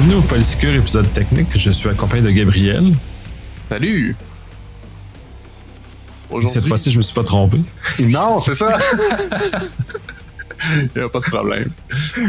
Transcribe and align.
Bienvenue 0.00 0.20
au 0.20 0.22
Polysecure 0.22 0.74
épisode 0.76 1.12
technique. 1.12 1.48
Je 1.58 1.70
suis 1.72 1.86
accompagné 1.90 2.22
de 2.22 2.30
Gabriel. 2.30 2.94
Salut! 3.68 4.16
Cette 6.46 6.66
fois-ci, 6.66 6.90
je 6.90 6.96
me 6.96 7.02
suis 7.02 7.12
pas 7.12 7.22
trompé. 7.22 7.58
Non, 7.98 8.40
c'est 8.40 8.54
ça! 8.54 8.78
Il 10.94 10.98
n'y 10.98 11.02
a 11.02 11.08
pas 11.08 11.20
de 11.20 11.24
problème. 11.24 11.70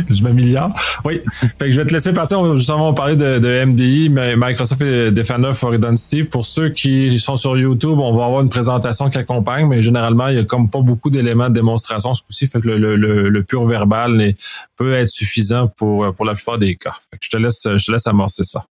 je 0.10 0.24
m'améliore. 0.24 0.74
Oui. 1.04 1.22
Fait 1.60 1.66
que 1.66 1.72
je 1.72 1.82
vais 1.82 1.86
te 1.86 1.94
laisser 1.94 2.14
passer. 2.14 2.36
Justement, 2.56 2.88
on 2.88 2.92
va 2.92 2.96
parler 2.96 3.16
de, 3.16 3.66
MDI, 3.66 4.10
Microsoft 4.10 4.82
Defender 4.82 5.54
for 5.54 5.76
Identity. 5.76 6.24
Pour 6.24 6.46
ceux 6.46 6.70
qui 6.70 7.20
sont 7.20 7.38
sur 7.38 7.58
YouTube, 7.58 8.00
on 8.00 8.16
va 8.16 8.26
avoir 8.26 8.42
une 8.42 8.50
présentation 8.50 9.10
qui 9.10 9.18
accompagne, 9.18 9.68
mais 9.68 9.82
généralement, 9.82 10.28
il 10.28 10.38
y 10.38 10.40
a 10.40 10.44
comme 10.44 10.70
pas 10.70 10.82
beaucoup 10.82 11.10
d'éléments 11.10 11.50
de 11.50 11.56
démonstration 11.56 12.14
ce 12.14 12.22
coup-ci. 12.22 12.48
Fait 12.48 12.62
que 12.62 12.68
le, 12.68 12.96
le, 12.96 13.44
pur 13.44 13.66
verbal 13.66 14.34
peut 14.78 14.94
être 14.94 15.08
suffisant 15.08 15.68
pour, 15.68 16.14
pour 16.16 16.26
la 16.26 16.36
plupart 16.36 16.58
des 16.58 16.76
cas. 16.76 16.94
Fait 17.10 17.18
que 17.18 17.26
je 17.26 17.30
te 17.30 17.38
laisse, 17.38 17.64
je 17.64 17.86
te 17.86 17.92
laisse 17.92 18.08
amorcer 18.08 18.44
ça. 18.44 18.66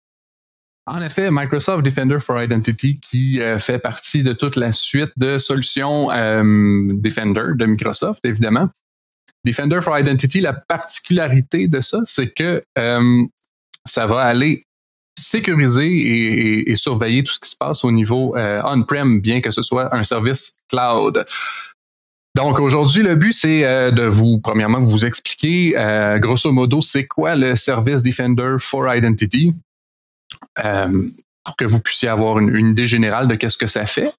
En 0.87 1.01
effet, 1.01 1.29
Microsoft 1.31 1.83
Defender 1.83 2.19
for 2.19 2.41
Identity, 2.41 2.99
qui 2.99 3.39
euh, 3.39 3.59
fait 3.59 3.77
partie 3.77 4.23
de 4.23 4.33
toute 4.33 4.55
la 4.55 4.73
suite 4.73 5.11
de 5.15 5.37
solutions 5.37 6.11
euh, 6.11 6.43
Defender 6.95 7.53
de 7.55 7.65
Microsoft, 7.65 8.25
évidemment, 8.25 8.67
Defender 9.43 9.81
for 9.81 9.97
Identity, 9.97 10.41
la 10.41 10.53
particularité 10.53 11.67
de 11.67 11.81
ça, 11.81 11.99
c'est 12.05 12.33
que 12.33 12.63
euh, 12.77 13.23
ça 13.85 14.05
va 14.05 14.21
aller 14.21 14.65
sécuriser 15.19 16.69
et, 16.69 16.75
surveiller 16.75 17.23
tout 17.23 17.33
ce 17.33 17.39
qui 17.39 17.49
se 17.49 17.55
passe 17.55 17.83
au 17.83 17.91
niveau 17.91 18.35
euh, 18.35 18.61
on-prem, 18.65 19.19
bien 19.19 19.41
que 19.41 19.51
ce 19.51 19.61
soit 19.61 19.93
un 19.95 20.03
service 20.03 20.59
cloud. 20.69 21.25
Donc 22.35 22.59
aujourd'hui, 22.59 23.03
le 23.03 23.15
but, 23.15 23.33
c'est 23.33 23.65
euh, 23.65 23.91
de 23.91 24.03
vous, 24.03 24.39
premièrement, 24.39 24.79
vous 24.79 25.05
expliquer, 25.05 25.73
grosso 26.19 26.51
modo, 26.51 26.81
c'est 26.81 27.07
quoi 27.07 27.35
le 27.35 27.55
service 27.55 28.03
Defender 28.03 28.55
for 28.59 28.93
Identity 28.93 29.53
pour 31.43 31.55
que 31.57 31.65
vous 31.65 31.79
puissiez 31.79 32.07
avoir 32.07 32.39
une, 32.39 32.55
une 32.55 32.69
idée 32.69 32.87
générale 32.87 33.27
de 33.27 33.35
qu'est-ce 33.35 33.57
que 33.57 33.67
ça 33.67 33.85
fait 33.85 34.13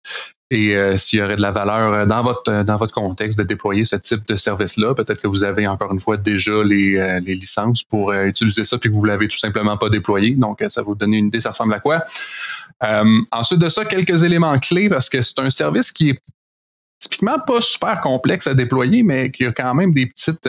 et 0.53 0.77
euh, 0.77 0.99
s'il 0.99 1.19
y 1.19 1.23
aurait 1.23 1.37
de 1.37 1.41
la 1.41 1.51
valeur 1.51 1.95
euh, 1.95 2.05
dans 2.05 2.23
votre 2.23 2.51
euh, 2.51 2.63
dans 2.63 2.77
votre 2.77 2.93
contexte 2.93 3.39
de 3.39 3.43
déployer 3.43 3.87
ce 3.87 3.97
type 3.97 4.29
de 4.29 4.37
service-là. 4.37 4.95
Peut-être 4.95 5.23
que 5.23 5.27
vous 5.27 5.45
avez 5.45 5.67
encore 5.67 5.93
une 5.95 6.01
fois 6.01 6.19
déjà 6.19 6.63
les, 6.63 7.21
les 7.25 7.35
licences 7.35 7.83
pour 7.83 8.13
utiliser 8.13 8.65
ça, 8.65 8.77
puis 8.77 8.91
que 8.91 8.95
vous 8.95 9.05
l'avez 9.05 9.29
tout 9.29 9.39
simplement 9.39 9.79
pas 9.79 9.89
déployé. 9.89 10.35
Donc, 10.35 10.63
ça 10.69 10.83
va 10.83 10.85
vous 10.85 10.95
donner 10.95 11.17
une 11.17 11.29
idée, 11.29 11.41
ça 11.41 11.51
ressemble 11.51 11.73
à 11.73 11.81
quoi. 11.81 12.05
ensuite 13.31 13.61
de 13.61 13.69
ça, 13.69 13.85
quelques 13.85 14.23
éléments 14.23 14.59
clés 14.59 14.89
parce 14.89 15.09
que 15.09 15.23
c'est 15.23 15.39
un 15.39 15.49
service 15.49 15.91
qui 15.91 16.11
est 16.11 16.21
typiquement 16.99 17.39
pas 17.39 17.61
super 17.61 18.01
complexe 18.01 18.47
à 18.47 18.55
déployer, 18.55 19.03
mais 19.03 19.31
qui 19.31 19.47
a 19.47 19.53
quand 19.53 19.75
même 19.75 19.95
des 19.95 20.07
petites 20.07 20.49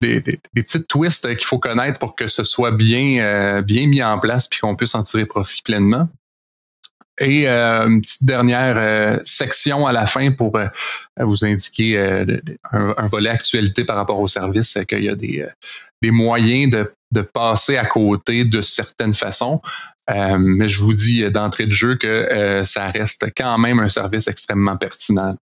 des, 0.00 0.20
des, 0.20 0.38
petites 0.54 0.86
twists 0.86 1.26
qu'il 1.28 1.46
faut 1.46 1.58
connaître 1.58 1.98
pour 1.98 2.14
que 2.14 2.28
ce 2.28 2.44
soit 2.44 2.72
bien, 2.72 3.62
bien 3.62 3.86
mis 3.86 4.02
en 4.02 4.18
place 4.18 4.48
puis 4.48 4.60
qu'on 4.60 4.76
puisse 4.76 4.94
en 4.94 5.02
tirer 5.02 5.24
profit 5.24 5.62
pleinement. 5.62 6.08
Et 7.20 7.48
euh, 7.48 7.86
une 7.88 8.00
petite 8.00 8.24
dernière 8.24 8.76
euh, 8.76 9.18
section 9.24 9.86
à 9.86 9.92
la 9.92 10.06
fin 10.06 10.30
pour 10.30 10.56
euh, 10.56 10.68
vous 11.18 11.44
indiquer 11.44 11.98
un, 12.72 13.06
volet 13.08 13.30
actualité 13.30 13.84
par 13.84 13.96
rapport 13.96 14.20
au 14.20 14.28
service, 14.28 14.78
qu'il 14.88 15.04
y 15.04 15.08
a 15.08 15.14
des, 15.14 15.46
moyens 16.10 16.70
de, 16.70 16.94
de, 17.12 17.22
passer 17.22 17.76
à 17.76 17.86
côté 17.86 18.44
de 18.44 18.62
certaines 18.62 19.14
façons. 19.14 19.60
mais 20.08 20.68
je 20.68 20.80
vous 20.80 20.94
dis 20.94 21.28
d'entrée 21.30 21.66
de 21.66 21.72
jeu 21.72 21.96
que 21.96 22.62
ça 22.64 22.88
reste 22.88 23.26
quand 23.36 23.58
même 23.58 23.80
un 23.80 23.88
service 23.88 24.28
extrêmement 24.28 24.76
pertinent 24.76 25.36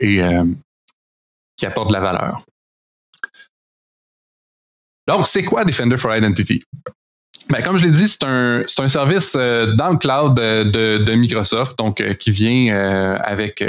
et 0.00 0.22
qui 1.56 1.66
apporte 1.66 1.88
de 1.88 1.94
la 1.94 2.00
valeur. 2.00 2.42
Donc, 5.06 5.26
c'est 5.26 5.42
quoi 5.42 5.64
Defender 5.64 5.98
for 5.98 6.14
Identity? 6.14 6.62
Ben, 7.50 7.62
comme 7.62 7.76
je 7.76 7.84
l'ai 7.84 7.90
dit, 7.90 8.06
c'est 8.06 8.22
un, 8.24 8.88
service 8.88 9.32
euh, 9.34 9.74
dans 9.74 9.90
le 9.90 9.98
cloud 9.98 10.34
de, 10.34 11.14
Microsoft, 11.14 11.76
donc 11.78 12.00
euh, 12.00 12.14
qui 12.14 12.30
vient 12.30 12.72
euh, 12.72 13.18
avec 13.20 13.64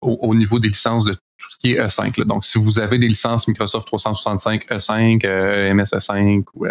au, 0.00 0.34
niveau 0.34 0.60
des 0.60 0.68
licences 0.68 1.04
de 1.04 1.14
tout 1.14 1.50
ce 1.50 1.56
qui 1.56 1.72
est 1.72 1.80
E5. 1.80 2.24
Donc, 2.24 2.44
si 2.44 2.58
vous 2.58 2.78
avez 2.78 2.98
des 2.98 3.08
licences 3.08 3.48
Microsoft 3.48 3.86
365 3.88 4.68
E5, 4.70 5.22
MSE5 5.74 6.44
ou 6.54 6.66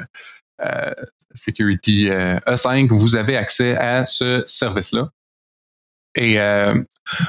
Security 1.35 2.05
E5, 2.07 2.87
vous 2.87 3.15
avez 3.15 3.35
accès 3.35 3.75
à 3.75 4.05
ce 4.05 4.43
service-là. 4.47 5.09
Et 6.15 6.39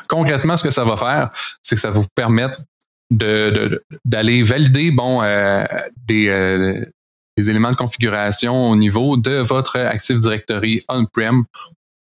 concrètement, 0.08 0.56
ce 0.56 0.64
que 0.64 0.70
ça 0.70 0.84
va 0.84 0.96
faire, 0.96 1.30
c'est 1.62 1.74
que 1.74 1.80
ça 1.80 1.90
va 1.90 2.00
vous 2.00 2.08
permettre 2.14 2.62
d'aller 3.10 4.42
valider 4.42 4.90
bon 4.90 5.20
des 6.06 6.86
les 7.40 7.48
éléments 7.48 7.70
de 7.70 7.76
configuration 7.76 8.70
au 8.70 8.76
niveau 8.76 9.16
de 9.16 9.38
votre 9.38 9.76
Active 9.76 10.20
Directory 10.20 10.82
on-prem 10.88 11.44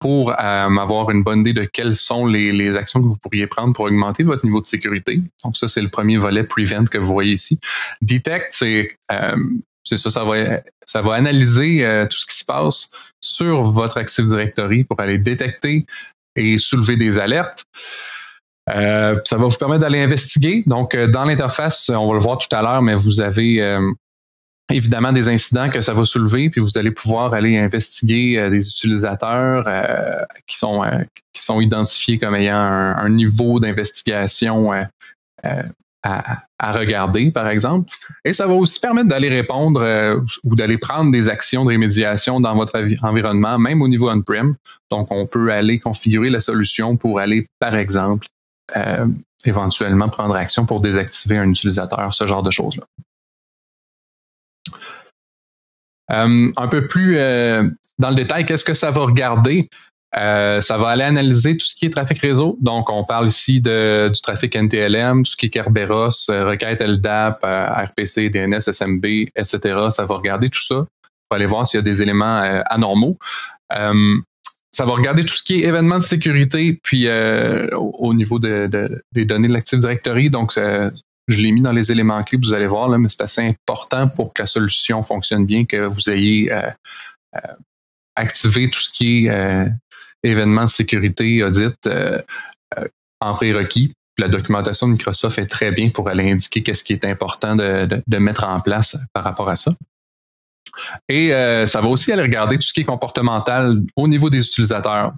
pour 0.01 0.31
euh, 0.31 0.35
avoir 0.35 1.11
une 1.11 1.23
bonne 1.23 1.41
idée 1.41 1.53
de 1.53 1.65
quelles 1.65 1.95
sont 1.95 2.27
les, 2.27 2.77
actions 2.77 3.01
que 3.01 3.07
vous 3.07 3.19
pourriez 3.19 3.47
prendre 3.47 3.73
pour 3.75 3.85
augmenter 3.85 4.25
votre 4.25 4.45
niveau 4.45 4.61
de 4.61 4.67
sécurité. 4.67 5.21
Donc 5.45 5.57
ça, 5.57 5.69
c'est 5.69 5.83
le 5.83 5.89
premier 5.89 6.17
volet 6.17 6.43
Prevent 6.43 6.85
que 6.85 6.99
vous 6.99 7.13
voyez 7.13 7.35
ici. 7.35 7.61
Detect, 8.03 8.49
c'est 8.51 8.97
euh, 9.13 9.37
ça, 9.85 10.11
ça 10.11 10.25
va, 10.25 10.35
ça 10.85 11.03
va 11.03 11.15
analyser 11.15 11.87
euh, 11.87 12.07
tout 12.07 12.19
ce 12.19 12.27
qui 12.27 12.37
se 12.37 12.45
passe 12.45 12.91
sur 13.21 13.71
votre 13.71 13.99
Active 13.99 14.27
Directory 14.27 14.83
pour 14.83 14.99
aller 15.01 15.19
détecter 15.19 15.87
et 16.35 16.59
soulever 16.59 16.97
des 16.97 17.19
alertes. 17.19 17.65
ça 18.67 19.37
va 19.37 19.47
vous 19.47 19.59
permettre 19.59 19.83
d'aller 19.83 20.01
investiguer. 20.01 20.65
Donc, 20.67 20.97
dans 20.97 21.25
l'interface, 21.25 21.89
on 21.91 22.09
va 22.09 22.15
le 22.15 22.21
voir 22.21 22.39
tout 22.39 22.55
à 22.57 22.63
l'heure, 22.63 22.83
mais 22.83 22.95
vous 22.95 23.21
avez 23.21 23.61
évidemment 24.71 25.13
des 25.13 25.29
incidents 25.29 25.69
que 25.71 25.81
ça 25.81 25.95
va 25.95 26.05
soulever, 26.05 26.51
puis 26.51 26.61
vous 26.61 26.77
allez 26.77 26.91
pouvoir 26.91 27.35
aller 27.35 27.59
investiguer 27.59 28.39
euh, 28.39 28.51
des 28.51 28.69
utilisateurs 28.69 29.65
euh, 29.67 30.25
qui 30.47 30.57
sont 30.57 30.83
euh, 30.85 31.03
qui 31.33 31.43
sont 31.43 31.61
identifiés 31.61 32.19
comme 32.19 32.35
ayant 32.35 32.57
un, 32.57 33.09
niveau 33.09 33.61
d'investigation 33.61 34.73
à, 36.03 36.43
regarder, 36.61 37.31
par 37.31 37.49
exemple. 37.49 37.91
Et 38.25 38.33
ça 38.33 38.47
va 38.47 38.55
aussi 38.55 38.81
permettre 38.81 39.09
d'aller 39.09 39.29
répondre 39.29 39.81
ou 40.43 40.57
d'aller 40.57 40.77
prendre 40.77 41.13
des 41.13 41.29
actions 41.29 41.65
de 41.65 41.71
rémédiation 41.71 42.41
dans 42.41 42.55
votre 42.57 42.83
environnement, 43.03 43.59
même 43.59 43.81
au 43.81 43.89
niveau 43.89 44.11
on-prem. 44.11 44.57
Donc, 44.91 45.13
on 45.13 45.27
peut 45.27 45.53
aller 45.53 45.79
configurer 45.79 46.31
la 46.31 46.41
solution 46.41 46.97
pour 46.97 47.21
aller, 47.21 47.47
par 47.61 47.77
exemple, 47.77 48.27
éventuellement 49.45 50.09
prendre 50.09 50.35
action 50.35 50.67
pour 50.67 50.81
désactiver 50.81 51.39
un 51.39 51.49
utilisateur, 51.51 52.13
ce 52.13 52.27
genre 52.27 52.43
de 52.43 52.51
choses-là. 52.51 52.85
Euh, 56.11 56.51
un 56.57 56.69
peu 56.69 56.87
plus 56.87 57.17
euh, 57.19 57.69
dans 57.99 58.11
le 58.11 58.17
détail, 58.17 58.47
qu'est-ce 58.47 58.65
que 58.65 58.75
ça 58.75 58.91
va 58.91 59.03
regarder? 59.03 59.69
Euh, 60.17 60.61
ça 60.61 60.77
va 60.77 60.89
aller 60.89 61.05
analyser 61.05 61.57
tout 61.57 61.67
ce 61.67 61.75
qui 61.77 61.87
est 61.87 61.91
trafic 61.91 62.19
réseau. 62.19 62.59
Donc, 62.61 62.91
on 62.91 63.05
parle 63.05 63.29
ici 63.29 63.61
de, 63.61 64.11
du 64.13 64.21
trafic 64.21 64.57
NTLM, 64.57 65.23
tout 65.23 65.31
ce 65.31 65.37
qui 65.37 65.47
est 65.47 65.51
Kerberos, 65.51 66.27
requête 66.29 66.81
LDAP, 66.81 67.45
RPC, 67.45 68.31
DNS, 68.31 68.61
SMB, 68.61 69.05
etc. 69.37 69.59
Ça 69.91 70.05
va 70.07 70.17
regarder 70.17 70.51
tout 70.51 70.63
ça. 70.63 70.87
Va 71.31 71.37
aller 71.37 71.47
voir 71.47 71.67
s'il 71.67 71.79
y 71.79 71.81
a 71.81 71.83
des 71.83 72.03
éléments 72.03 72.43
anormaux. 72.71 73.19
ça 73.71 74.85
va 74.85 74.93
regarder 74.93 75.25
tout 75.25 75.35
ce 75.35 75.43
qui 75.45 75.63
est 75.63 75.69
événements 75.69 75.99
de 75.99 76.03
sécurité, 76.03 76.81
puis 76.83 77.09
au, 77.73 78.13
niveau 78.13 78.41
de, 78.41 78.69
des 79.13 79.25
données 79.25 79.47
de 79.47 79.53
l'Active 79.53 79.79
Directory. 79.79 80.29
Donc, 80.29 80.59
je 81.31 81.39
l'ai 81.39 81.53
mis 81.53 81.61
dans 81.61 81.73
les 81.73 81.93
éléments 81.93 82.23
clés, 82.25 82.39
vous 82.43 82.53
allez 82.53 82.67
voir, 82.67 82.89
là, 82.89 82.99
mais 82.99 83.09
c'est 83.09 83.23
assez 83.23 83.43
important 83.43 84.09
pour 84.09 84.33
que 84.33 84.43
la 84.43 84.47
solution 84.47 85.03
fonctionne 85.03 85.47
bien, 85.47 85.65
que 85.65 85.87
vous 85.87 86.11
ayez 86.11 86.53
euh, 86.53 86.71
euh, 87.37 87.55
activé 88.17 88.69
tout 88.69 88.81
ce 88.81 88.91
qui 88.91 89.27
est 89.27 89.31
euh, 89.31 89.67
événements 90.23 90.65
de 90.65 90.71
sécurité, 90.71 91.43
audit 91.43 91.89
en 93.21 93.35
prérequis. 93.35 93.93
La 94.19 94.29
documentation 94.29 94.89
de 94.89 94.93
Microsoft 94.93 95.39
est 95.39 95.47
très 95.47 95.71
bien 95.71 95.91
pour 95.91 96.09
aller 96.09 96.31
indiquer 96.31 96.63
qu'est-ce 96.63 96.85
qui 96.85 96.93
est 96.93 97.05
important 97.05 97.57
de, 97.57 98.19
mettre 98.19 98.45
en 98.45 98.61
place 98.61 98.99
par 99.15 99.25
rapport 99.25 99.49
à 99.49 99.57
ça. 99.57 99.73
Et 101.09 101.31
ça 101.67 101.81
va 101.81 101.89
aussi 101.89 102.13
aller 102.13 102.23
regarder 102.23 102.57
tout 102.57 102.63
ce 102.63 102.75
qui 102.75 102.81
est 102.81 102.85
comportemental 102.85 103.81
au 103.97 104.09
niveau 104.09 104.29
des 104.29 104.47
utilisateurs. 104.47 105.15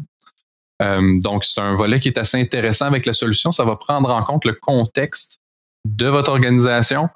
donc, 0.81 1.45
c'est 1.45 1.61
un 1.61 1.75
volet 1.75 1.99
qui 1.99 2.09
est 2.09 2.19
assez 2.19 2.41
intéressant 2.41 2.87
avec 2.87 3.05
la 3.07 3.13
solution. 3.13 3.51
Ça 3.51 3.65
va 3.65 3.75
prendre 3.75 4.11
en 4.11 4.23
compte 4.23 4.45
le 4.45 4.53
contexte 4.53 5.42
de 5.85 6.07
votre 6.07 6.31
organisation 6.31 7.09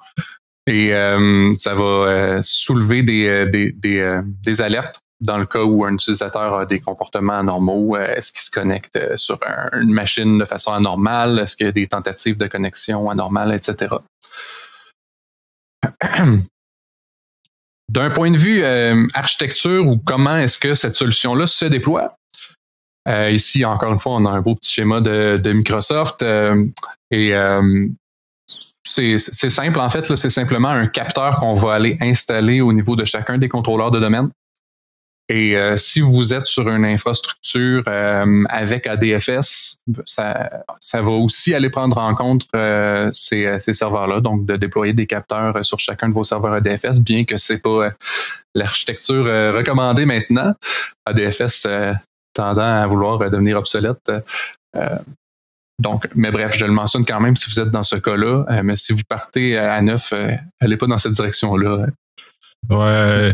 et 0.67 0.93
euh, 0.93 1.53
ça 1.57 1.73
va 1.73 1.83
euh, 1.83 2.41
soulever 2.43 3.01
des, 3.01 3.27
euh, 3.27 4.21
des, 4.43 4.61
alertes 4.61 4.99
dans 5.21 5.37
le 5.37 5.45
cas 5.45 5.63
où 5.63 5.85
un 5.85 5.93
utilisateur 5.93 6.53
a 6.55 6.65
des 6.65 6.81
comportements 6.81 7.39
anormaux. 7.39 7.95
Est-ce 7.95 8.33
qu'il 8.33 8.41
se 8.41 8.51
connecte 8.51 8.99
sur 9.15 9.39
une 9.73 9.93
machine 9.93 10.37
de 10.37 10.43
façon 10.45 10.73
anormale? 10.73 11.39
Est-ce 11.39 11.55
qu'il 11.55 11.65
y 11.67 11.69
a 11.69 11.71
des 11.71 11.87
tentatives 11.87 12.37
de 12.37 12.47
connexion 12.47 13.09
anormales, 13.09 13.53
etc. 13.53 13.95
D'un 17.89 18.09
point 18.09 18.31
de 18.31 18.37
vue 18.37 18.65
architecture 19.15 19.87
ou 19.87 19.97
comment 19.97 20.35
est-ce 20.35 20.59
que 20.59 20.75
cette 20.75 20.95
solution-là 20.95 21.47
se 21.47 21.63
déploie, 21.65 22.17
ici, 23.31 23.63
encore 23.63 23.93
une 23.93 23.99
fois, 23.99 24.15
on 24.15 24.25
a 24.25 24.31
un 24.31 24.41
beau 24.41 24.55
petit 24.55 24.73
schéma 24.73 24.99
de, 24.99 25.39
de 25.41 25.53
Microsoft. 25.53 26.21
et 27.11 27.33
c'est 28.97 29.49
simple, 29.49 29.79
en 29.79 29.89
fait, 29.89 30.15
c'est 30.15 30.29
simplement 30.29 30.69
un 30.69 30.87
capteur 30.87 31.35
qu'on 31.35 31.55
va 31.55 31.73
aller 31.73 31.97
installer 32.01 32.61
au 32.61 32.73
niveau 32.73 32.95
de 32.95 33.05
chacun 33.05 33.37
des 33.37 33.49
contrôleurs 33.49 33.91
de 33.91 33.99
domaine. 33.99 34.29
Et 35.29 35.57
euh, 35.57 35.75
si 35.75 35.99
vous 35.99 36.33
êtes 36.33 36.45
sur 36.45 36.69
une 36.69 36.85
infrastructure 36.85 37.83
euh, 37.87 38.45
avec 38.47 38.87
ADFS, 38.87 39.79
ça, 40.05 40.49
ça 40.79 41.01
va 41.01 41.11
aussi 41.11 41.53
aller 41.53 41.69
prendre 41.69 41.97
en 41.97 42.15
compte 42.15 42.45
euh, 42.55 43.09
ces, 43.11 43.59
serveurs-là, 43.59 44.21
donc 44.21 44.45
de 44.45 44.55
déployer 44.55 44.93
des 44.93 45.05
capteurs 45.05 45.65
sur 45.65 45.79
chacun 45.79 46.07
de 46.07 46.13
vos 46.13 46.23
serveurs 46.23 46.53
ADFS, 46.53 47.01
bien 47.01 47.25
que 47.25 47.37
c'est 47.37 47.57
pas 47.57 47.89
l'architecture 48.55 49.25
recommandée 49.53 50.05
maintenant. 50.05 50.53
ADFS 51.05 51.67
tendant 52.33 52.61
à 52.61 52.87
vouloir 52.87 53.19
devenir 53.29 53.57
obsolète. 53.57 54.09
Donc, 55.79 56.07
mais 56.15 56.31
bref, 56.31 56.55
je 56.57 56.65
le 56.65 56.71
mentionne 56.71 57.05
quand 57.05 57.19
même 57.19 57.35
si 57.35 57.49
vous 57.49 57.59
êtes 57.59 57.69
dans 57.69 57.83
ce 57.83 57.95
cas-là. 57.95 58.45
mais 58.63 58.75
si 58.75 58.93
vous 58.93 59.01
partez 59.07 59.57
à 59.57 59.81
neuf, 59.81 60.13
allez 60.59 60.77
pas 60.77 60.87
dans 60.87 60.97
cette 60.97 61.13
direction-là. 61.13 61.87
Ouais, 62.69 63.33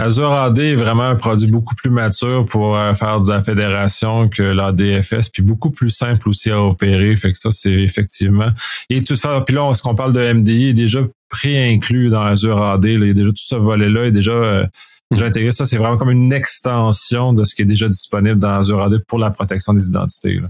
Azure 0.00 0.32
AD 0.32 0.60
est 0.60 0.76
vraiment 0.76 1.08
un 1.08 1.16
produit 1.16 1.50
beaucoup 1.50 1.74
plus 1.74 1.90
mature 1.90 2.46
pour 2.46 2.76
euh, 2.76 2.94
faire 2.94 3.20
de 3.20 3.30
la 3.30 3.42
fédération 3.42 4.28
que 4.28 4.44
l'ADFS, 4.44 5.28
puis 5.32 5.42
beaucoup 5.42 5.70
plus 5.70 5.90
simple 5.90 6.28
aussi 6.28 6.52
à 6.52 6.62
opérer. 6.62 7.16
Fait 7.16 7.32
que 7.32 7.38
ça, 7.38 7.50
c'est 7.50 7.72
effectivement. 7.72 8.50
Et 8.90 9.02
tout 9.02 9.16
ça, 9.16 9.42
puis 9.44 9.56
là, 9.56 9.74
ce 9.74 9.82
qu'on 9.82 9.96
parle 9.96 10.12
de 10.12 10.32
MDI 10.32 10.68
est 10.68 10.74
déjà 10.74 11.00
pré-inclus 11.28 12.10
dans 12.10 12.22
Azure 12.22 12.62
AD. 12.62 12.84
Là. 12.84 12.90
Il 12.92 13.08
y 13.08 13.10
a 13.10 13.14
déjà 13.14 13.30
tout 13.30 13.38
ce 13.38 13.56
volet-là 13.56 14.06
est 14.06 14.12
déjà, 14.12 14.30
euh, 14.30 14.66
déjà 15.10 15.26
intégré. 15.26 15.50
Ça, 15.50 15.66
c'est 15.66 15.78
vraiment 15.78 15.96
comme 15.96 16.10
une 16.10 16.32
extension 16.32 17.32
de 17.32 17.42
ce 17.42 17.56
qui 17.56 17.62
est 17.62 17.64
déjà 17.66 17.88
disponible 17.88 18.38
dans 18.38 18.54
Azure 18.54 18.80
AD 18.80 19.02
pour 19.08 19.18
la 19.18 19.32
protection 19.32 19.72
des 19.72 19.86
identités. 19.86 20.40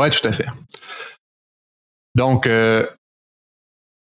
Oui, 0.00 0.08
tout 0.08 0.26
à 0.26 0.32
fait. 0.32 0.46
Donc, 2.14 2.46
euh, 2.46 2.86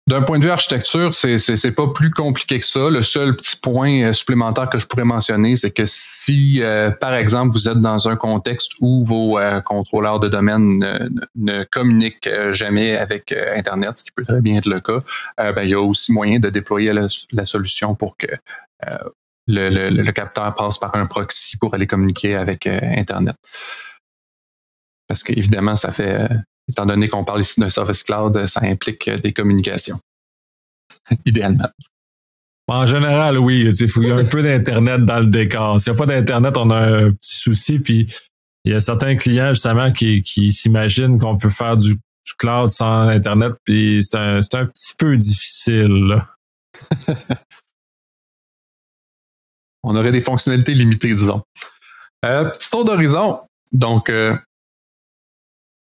d'un 0.08 0.22
point 0.22 0.40
de 0.40 0.46
vue 0.46 0.50
architecture, 0.50 1.14
c'est 1.14 1.76
pas 1.76 1.88
plus 1.88 2.10
compliqué 2.10 2.62
que 2.62 2.66
ça. 2.66 2.90
Le 2.90 3.04
seul 3.04 3.36
petit 3.36 3.58
point 3.58 4.04
euh, 4.04 4.14
supplémentaire 4.14 4.70
que 4.70 4.80
je 4.80 4.88
pourrais 4.88 5.04
mentionner, 5.04 5.58
c'est 5.58 5.72
que 5.72 5.84
si, 5.86 6.62
euh, 6.62 6.90
par 6.92 7.14
exemple, 7.16 7.52
vous 7.52 7.68
êtes 7.68 7.82
dans 7.82 8.08
un 8.08 8.16
contexte 8.16 8.72
où 8.80 9.04
vos 9.04 9.38
contrôleurs 9.66 10.22
de 10.22 10.30
domaine 10.30 10.86
ne, 11.36 11.64
communiquent 11.66 12.30
jamais 12.52 12.96
avec 12.96 13.34
Internet, 13.34 14.00
ce 14.00 14.06
qui 14.06 14.12
peut 14.14 14.24
très 14.24 14.42
bien 14.42 14.60
être 14.60 14.68
le 14.68 14.80
cas, 14.80 15.02
ben, 15.38 15.64
il 15.64 15.70
y 15.70 15.74
a 15.74 15.82
aussi 15.82 16.14
moyen 16.14 16.40
de 16.40 16.50
déployer 16.50 16.94
la, 16.94 17.46
solution 17.46 17.94
pour 17.94 18.16
que 18.16 18.28
le, 19.48 20.12
capteur 20.12 20.56
passe 20.56 20.78
par 20.78 20.96
un 20.96 21.08
proxy 21.08 21.58
pour 21.58 21.74
aller 21.74 21.88
communiquer 21.88 22.36
avec 22.36 22.68
Internet. 22.68 23.36
Parce 25.14 25.24
qu'évidemment, 25.24 25.76
ça 25.76 25.94
fait 25.94 26.28
Étant 26.70 26.86
donné 26.86 27.10
qu'on 27.10 27.26
parle 27.26 27.42
ici 27.42 27.60
d'un 27.60 27.70
service 27.70 28.04
cloud, 28.04 28.46
ça 28.48 28.62
implique 28.64 29.10
des 29.10 29.34
communications, 29.34 30.00
idéalement. 31.26 31.68
En 32.68 32.86
général, 32.86 33.38
oui. 33.38 33.70
Il 33.78 33.90
faut 33.90 34.02
y 34.02 34.12
a 34.12 34.16
un 34.16 34.24
peu 34.24 34.42
d'Internet 34.42 35.04
dans 35.04 35.20
le 35.20 35.28
décor. 35.28 35.82
S'il 35.82 35.92
n'y 35.92 35.98
a 35.98 36.00
pas 36.00 36.06
d'Internet, 36.06 36.56
on 36.56 36.70
a 36.70 36.78
un 36.78 37.12
petit 37.12 37.36
souci. 37.36 37.80
Puis 37.80 38.08
il 38.64 38.72
y 38.72 38.76
a 38.76 38.80
certains 38.80 39.18
clients, 39.18 39.50
justement, 39.50 39.92
qui, 39.92 40.24
s'imaginent 40.54 41.20
qu'on 41.20 41.38
peut 41.38 41.50
faire 41.50 41.76
du, 41.76 42.00
cloud 42.40 42.70
sans 42.70 43.10
Internet. 43.10 43.52
Puis 43.66 44.02
c'est 44.02 44.18
un, 44.18 44.40
petit 44.40 44.94
peu 44.98 45.18
difficile. 45.18 46.24
on 49.84 49.98
aurait 49.98 50.14
des 50.14 50.22
fonctionnalités 50.22 50.74
limitées, 50.74 51.14
disons. 51.14 51.44
Euh, 52.24 52.46
petit 52.46 52.70
tour 52.70 52.86
d'horizon. 52.86 53.42
Donc, 53.74 54.10
euh, 54.10 54.38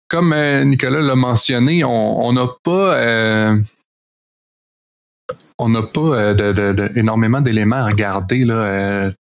comme 0.07 0.33
euh, 0.33 0.63
Nicolas 0.63 1.01
l'a 1.01 1.15
mentionné, 1.15 1.83
on 1.83 2.31
n'a 2.33 2.47
pas 2.63 2.95
euh, 2.95 3.57
on 5.57 5.69
n'a 5.69 5.83
pas 5.83 6.01
euh, 6.01 6.89
énormément 6.95 7.41
d'éléments 7.41 7.77
à 7.77 7.87
regarder 7.87 8.45
là, 8.45 9.11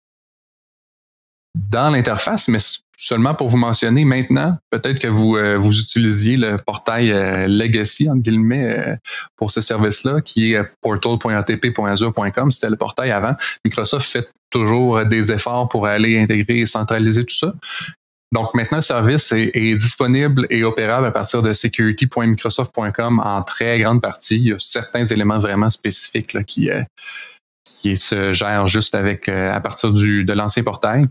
dans 1.55 1.91
l'interface, 1.91 2.49
mais 2.49 2.59
seulement 2.99 3.35
pour 3.35 3.49
vous 3.49 3.56
mentionner 3.56 4.05
maintenant, 4.05 4.59
peut-être 4.71 4.99
que 4.99 5.09
vous, 5.09 5.38
vous 5.61 5.81
utilisiez 5.81 6.37
le 6.37 6.59
portail 6.59 7.09
Legacy, 7.49 8.11
entre 8.11 8.21
guillemets, 8.21 8.99
pour 9.37 9.50
ce 9.50 9.62
service-là, 9.62 10.21
qui 10.21 10.53
est 10.53 10.62
portal.atp.azure.com. 10.83 12.50
C'était 12.50 12.71
le 12.71 12.77
portail 12.77 13.11
avant. 13.11 13.35
Microsoft 13.65 14.06
fait 14.06 14.29
toujours 14.50 15.05
des 15.06 15.33
efforts 15.33 15.69
pour 15.71 15.87
aller 15.87 16.19
intégrer 16.19 16.59
et 16.59 16.67
centraliser 16.67 17.25
tout 17.25 17.35
ça. 17.35 17.55
Donc 18.32 18.55
maintenant, 18.55 18.78
le 18.78 18.82
service 18.82 19.31
est, 19.32 19.76
disponible 19.76 20.46
et 20.50 20.64
opérable 20.64 21.06
à 21.06 21.12
partir 21.12 21.43
de 21.43 21.52
security.microsoft.com 21.52 23.20
en 23.25 23.43
très 23.43 23.78
grande 23.78 24.02
partie. 24.02 24.37
Il 24.37 24.49
y 24.49 24.52
a 24.52 24.58
certains 24.58 25.05
éléments 25.05 25.38
vraiment 25.38 25.70
spécifiques 25.70 26.44
qui, 26.44 26.70
euh, 26.70 26.82
qui 27.64 27.96
se 27.96 28.32
gèrent 28.32 28.67
juste 28.67 28.94
avec 28.94 29.28
euh, 29.28 29.52
à 29.52 29.61
partir 29.61 29.93
du, 29.93 30.25
de 30.25 30.32
l'ancien 30.32 30.64
portail. 30.64 31.06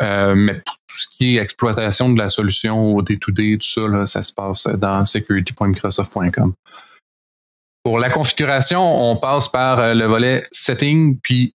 Euh, 0.00 0.34
mais 0.34 0.54
tout 0.54 0.96
ce 0.96 1.08
qui 1.08 1.36
est 1.36 1.42
exploitation 1.42 2.08
de 2.10 2.18
la 2.18 2.30
solution 2.30 2.94
au 2.94 3.02
day-to-day, 3.02 3.58
tout 3.58 3.68
ça, 3.68 4.06
ça 4.06 4.22
se 4.22 4.32
passe 4.32 4.66
dans 4.66 5.04
security.microsoft.com. 5.04 6.54
Pour 7.82 7.98
la 7.98 8.08
configuration, 8.08 9.10
on 9.10 9.16
passe 9.16 9.48
par 9.48 9.94
le 9.94 10.04
volet 10.04 10.46
Setting 10.52 11.18
puis 11.20 11.52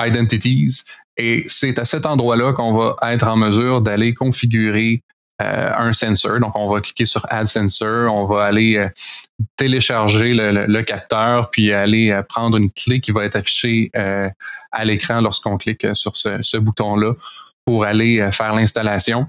Identities. 0.00 0.84
Et 1.16 1.44
c'est 1.48 1.78
à 1.78 1.84
cet 1.84 2.06
endroit-là 2.06 2.52
qu'on 2.52 2.74
va 2.74 2.96
être 3.12 3.26
en 3.26 3.36
mesure 3.36 3.80
d'aller 3.80 4.14
configurer 4.14 5.02
euh, 5.42 5.72
un 5.76 5.92
sensor. 5.92 6.38
Donc, 6.38 6.52
on 6.54 6.70
va 6.70 6.80
cliquer 6.80 7.06
sur 7.06 7.26
Add 7.28 7.48
Sensor, 7.48 8.12
on 8.12 8.24
va 8.24 8.44
aller 8.44 8.76
euh, 8.76 8.88
télécharger 9.56 10.32
le, 10.32 10.82
capteur, 10.82 11.50
puis 11.50 11.72
aller 11.72 12.12
euh, 12.12 12.22
prendre 12.22 12.56
une 12.56 12.70
clé 12.70 13.00
qui 13.00 13.10
va 13.10 13.24
être 13.24 13.34
affichée 13.34 13.90
à 13.94 14.84
l'écran 14.84 15.20
lorsqu'on 15.20 15.58
clique 15.58 15.86
sur 15.94 16.16
ce, 16.16 16.56
bouton-là 16.56 17.14
pour 17.64 17.84
aller 17.84 18.30
faire 18.30 18.54
l'installation. 18.54 19.26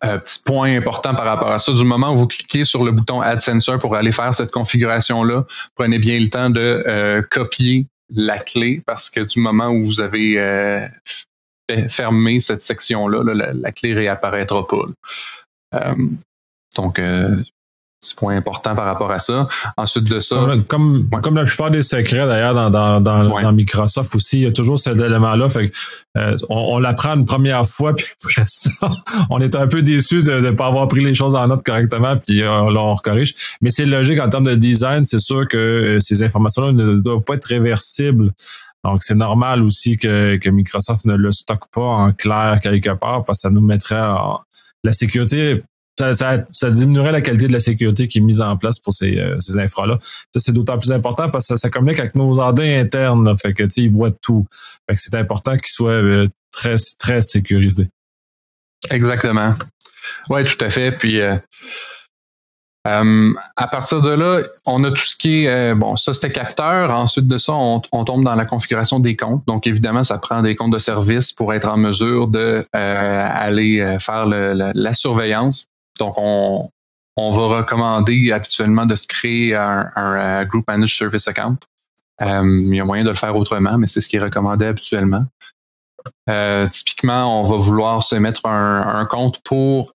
petit 0.00 0.40
point 0.44 0.76
important 0.76 1.16
par 1.16 1.24
rapport 1.24 1.50
à 1.50 1.58
ça, 1.58 1.72
du 1.72 1.82
moment 1.82 2.12
où 2.12 2.18
vous 2.18 2.28
cliquez 2.28 2.64
sur 2.64 2.84
le 2.84 2.92
bouton 2.92 3.20
Add 3.20 3.40
Sensor 3.40 3.80
pour 3.80 3.96
aller 3.96 4.12
faire 4.12 4.32
cette 4.36 4.52
configuration-là, 4.52 5.44
prenez 5.74 5.98
bien 5.98 6.20
le 6.20 6.30
temps 6.30 6.50
de 6.50 7.26
copier 7.30 7.88
la 8.14 8.38
clé 8.38 8.82
parce 8.84 9.10
que 9.10 9.20
du 9.20 9.40
moment 9.40 9.68
où 9.68 9.84
vous 9.84 10.00
avez 10.00 10.38
euh, 10.38 10.86
fermé 11.88 12.40
cette 12.40 12.62
section-là, 12.62 13.22
la, 13.52 13.72
clé 13.72 13.94
réapparaîtra 13.94 14.66
pas. 14.66 14.86
Euh, 15.74 15.94
donc, 16.76 17.00
c'est 18.04 18.16
point 18.16 18.36
important 18.36 18.74
par 18.74 18.84
rapport 18.84 19.10
à 19.10 19.18
ça. 19.18 19.48
Ensuite 19.76 20.04
de 20.04 20.20
ça. 20.20 20.36
Comme, 20.68 21.08
comme, 21.22 21.34
la 21.34 21.44
plupart 21.44 21.70
des 21.70 21.82
secrets 21.82 22.26
d'ailleurs 22.26 22.54
dans, 22.54 22.70
dans, 22.70 23.00
dans, 23.00 23.52
Microsoft 23.52 24.14
aussi, 24.14 24.38
il 24.38 24.42
y 24.44 24.46
a 24.46 24.52
toujours 24.52 24.78
cet 24.78 25.00
élément-là. 25.00 25.48
Fait 25.48 25.72
euh, 26.16 26.36
on, 26.48 26.78
l'apprend 26.78 27.14
une 27.14 27.24
première 27.24 27.66
fois, 27.66 27.94
puis 27.96 28.06
après 28.22 28.44
ça, 28.46 28.90
on 29.30 29.40
est 29.40 29.56
un 29.56 29.66
peu 29.66 29.82
déçu 29.82 30.22
de 30.22 30.32
ne 30.32 30.50
pas 30.50 30.66
avoir 30.66 30.86
pris 30.86 31.02
les 31.02 31.14
choses 31.14 31.34
en 31.34 31.46
note 31.48 31.64
correctement, 31.64 32.16
puis 32.16 32.42
euh, 32.42 32.62
on, 32.62 32.96
corrige. 32.96 33.34
Mais 33.60 33.70
c'est 33.70 33.86
logique 33.86 34.20
en 34.20 34.28
termes 34.28 34.44
de 34.44 34.54
design, 34.54 35.04
c'est 35.04 35.18
sûr 35.18 35.48
que 35.48 35.56
euh, 35.56 36.00
ces 36.00 36.22
informations-là 36.22 36.72
ne 36.72 37.00
doivent 37.00 37.22
pas 37.22 37.34
être 37.34 37.46
réversibles. 37.46 38.32
Donc, 38.84 39.02
c'est 39.02 39.14
normal 39.14 39.62
aussi 39.62 39.96
que, 39.96 40.36
que 40.36 40.50
Microsoft 40.50 41.06
ne 41.06 41.16
le 41.16 41.32
stocke 41.32 41.64
pas 41.72 41.80
en 41.80 42.12
clair 42.12 42.60
quelque 42.62 42.90
part 42.90 43.24
parce 43.24 43.38
que 43.38 43.42
ça 43.42 43.50
nous 43.50 43.62
mettrait 43.62 44.00
en, 44.00 44.40
la 44.84 44.92
sécurité 44.92 45.62
ça, 45.98 46.70
diminuerait 46.70 47.12
la 47.12 47.20
qualité 47.20 47.46
de 47.46 47.52
la 47.52 47.60
sécurité 47.60 48.08
qui 48.08 48.18
est 48.18 48.22
mise 48.22 48.40
en 48.40 48.56
place 48.56 48.78
pour 48.78 48.92
ces, 48.92 49.18
euh, 49.18 49.38
ces 49.40 49.58
infras-là. 49.58 49.98
Ça, 50.00 50.40
c'est 50.40 50.52
d'autant 50.52 50.78
plus 50.78 50.92
important 50.92 51.30
parce 51.30 51.48
que 51.48 51.56
ça, 51.56 51.70
communique 51.70 52.00
avec 52.00 52.14
nos 52.14 52.40
AD 52.40 52.60
internes. 52.60 53.36
fait 53.38 53.54
que, 53.54 53.64
ils 53.76 53.90
voient 53.90 54.10
tout. 54.10 54.46
Fait 54.88 54.94
que 54.94 55.00
c'est 55.00 55.14
important 55.14 55.56
qu'ils 55.56 55.72
soient 55.72 55.90
euh, 55.90 56.28
très, 56.50 56.76
très 56.98 57.22
sécurisés. 57.22 57.88
Exactement. 58.90 59.54
Oui, 60.28 60.44
tout 60.44 60.62
à 60.62 60.68
fait. 60.68 60.92
Puis, 60.92 61.20
euh, 61.20 61.38
à 62.84 63.66
partir 63.68 64.02
de 64.02 64.10
là, 64.10 64.42
on 64.66 64.84
a 64.84 64.90
tout 64.90 65.02
ce 65.02 65.16
qui 65.16 65.46
est, 65.46 65.74
bon, 65.74 65.96
ça 65.96 66.12
c'était 66.12 66.30
capteur. 66.30 66.90
Ensuite 66.90 67.26
de 67.26 67.38
ça, 67.38 67.54
on, 67.54 67.80
tombe 67.80 68.24
dans 68.24 68.34
la 68.34 68.44
configuration 68.44 69.00
des 69.00 69.16
comptes. 69.16 69.42
Donc 69.46 69.66
évidemment, 69.66 70.04
ça 70.04 70.18
prend 70.18 70.42
des 70.42 70.54
comptes 70.54 70.72
de 70.72 70.78
service 70.78 71.32
pour 71.32 71.54
être 71.54 71.66
en 71.66 71.78
mesure 71.78 72.28
de 72.28 72.66
aller 72.72 73.96
faire 74.00 74.26
la 74.26 74.92
surveillance. 74.92 75.68
Donc, 75.98 76.14
on, 76.18 76.70
va 77.16 77.58
recommander 77.58 78.32
habituellement 78.32 78.86
de 78.86 78.96
se 78.96 79.06
créer 79.06 79.54
un, 79.54 79.90
euh, 79.96 80.44
Group 80.44 80.64
Managed 80.68 80.96
Service 80.96 81.28
Account. 81.28 81.58
Euh, 82.22 82.42
il 82.44 82.74
y 82.74 82.80
a 82.80 82.84
moyen 82.84 83.04
de 83.04 83.10
le 83.10 83.16
faire 83.16 83.36
autrement, 83.36 83.78
mais 83.78 83.86
c'est 83.86 84.00
ce 84.00 84.08
qui 84.08 84.16
est 84.16 84.22
recommandé 84.22 84.66
habituellement. 84.66 85.24
Euh, 86.28 86.68
typiquement, 86.68 87.40
on 87.40 87.44
va 87.44 87.56
vouloir 87.56 88.02
se 88.02 88.16
mettre 88.16 88.46
un 88.46 89.06
compte 89.06 89.40
pour 89.42 89.93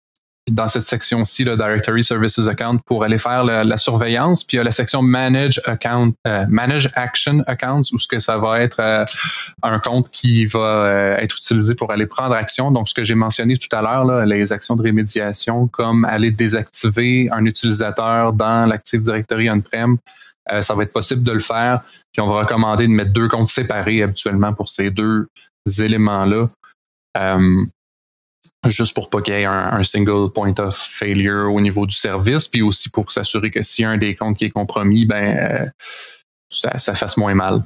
dans 0.51 0.67
cette 0.67 0.83
section-ci, 0.83 1.43
le 1.43 1.55
Directory 1.55 2.03
Services 2.03 2.47
Account, 2.47 2.79
pour 2.85 3.03
aller 3.03 3.17
faire 3.17 3.43
la, 3.43 3.77
surveillance. 3.77 4.43
Puis 4.43 4.55
il 4.55 4.59
y 4.59 4.61
a 4.61 4.63
la 4.63 4.71
section 4.71 5.01
Manage 5.01 5.61
Account, 5.65 6.13
euh, 6.27 6.45
Manage 6.49 6.89
Action 6.95 7.41
Accounts, 7.47 7.91
où 7.93 7.97
ce 7.97 8.07
que 8.07 8.19
ça 8.19 8.37
va 8.37 8.61
être 8.61 8.79
euh, 8.79 9.05
un 9.63 9.79
compte 9.79 10.09
qui 10.09 10.45
va 10.45 10.59
euh, 10.59 11.17
être 11.17 11.37
utilisé 11.37 11.75
pour 11.75 11.91
aller 11.91 12.05
prendre 12.05 12.35
action. 12.35 12.71
Donc, 12.71 12.89
ce 12.89 12.93
que 12.93 13.03
j'ai 13.03 13.15
mentionné 13.15 13.57
tout 13.57 13.73
à 13.75 13.81
l'heure, 13.81 14.25
les 14.25 14.51
actions 14.51 14.75
de 14.75 14.83
rémédiation, 14.83 15.67
comme 15.67 16.05
aller 16.05 16.31
désactiver 16.31 17.27
un 17.31 17.45
utilisateur 17.45 18.33
dans 18.33 18.65
l'Active 18.65 19.01
Directory 19.01 19.49
on-prem, 19.49 19.97
ça 20.61 20.73
va 20.73 20.81
être 20.81 20.93
possible 20.93 21.21
de 21.21 21.31
le 21.31 21.41
faire. 21.41 21.81
Puis 22.11 22.21
on 22.21 22.27
va 22.27 22.39
recommander 22.39 22.87
de 22.87 22.91
mettre 22.91 23.13
deux 23.13 23.27
comptes 23.27 23.49
séparés 23.49 24.01
habituellement 24.01 24.51
pour 24.51 24.67
ces 24.67 24.89
deux 24.89 25.27
éléments-là. 25.79 26.49
Juste 28.67 28.93
pour 28.93 29.09
pas 29.09 29.21
qu'il 29.21 29.33
y 29.33 29.37
ait 29.37 29.45
un, 29.45 29.83
single 29.83 30.31
point 30.33 30.53
of 30.59 30.75
failure 30.75 31.53
au 31.53 31.61
niveau 31.61 31.85
du 31.85 31.95
service, 31.95 32.47
puis 32.47 32.61
aussi 32.61 32.89
pour 32.89 33.11
s'assurer 33.11 33.51
que 33.51 33.61
si 33.61 33.85
un 33.85 33.97
des 33.97 34.15
comptes 34.15 34.37
qui 34.37 34.45
est 34.45 34.49
compromis, 34.49 35.05
ben 35.05 35.71
ça, 36.49 36.77
ça 36.77 36.95
fasse 36.95 37.15
moins 37.17 37.35
mal. 37.35 37.61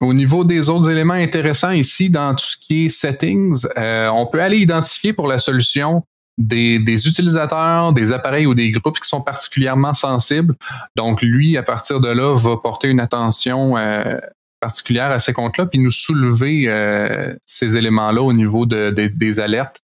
Au 0.00 0.14
niveau 0.14 0.44
des 0.44 0.68
autres 0.68 0.90
éléments 0.90 1.14
intéressants 1.14 1.72
ici, 1.72 2.08
dans 2.08 2.34
tout 2.34 2.44
ce 2.44 2.56
qui 2.56 2.84
est 2.84 2.88
settings, 2.88 3.66
euh, 3.76 4.08
on 4.08 4.26
peut 4.26 4.40
aller 4.40 4.58
identifier 4.58 5.12
pour 5.12 5.26
la 5.26 5.40
solution 5.40 6.04
des, 6.38 6.78
utilisateurs, 7.08 7.92
des 7.92 8.12
appareils 8.12 8.46
ou 8.46 8.54
des 8.54 8.70
groupes 8.70 9.00
qui 9.00 9.08
sont 9.08 9.22
particulièrement 9.22 9.94
sensibles. 9.94 10.54
Donc, 10.94 11.20
lui, 11.20 11.56
à 11.56 11.64
partir 11.64 12.00
de 12.00 12.10
là, 12.10 12.36
va 12.36 12.56
porter 12.58 12.88
une 12.88 13.00
attention 13.00 13.76
euh, 13.76 14.20
particulière 14.60 15.10
à 15.10 15.20
ces 15.20 15.32
comptes-là, 15.32 15.66
puis 15.66 15.78
nous 15.78 15.90
soulever 15.90 16.64
euh, 16.66 17.34
ces 17.46 17.76
éléments-là 17.76 18.22
au 18.22 18.32
niveau 18.32 18.66
des 18.66 19.40
alertes. 19.40 19.80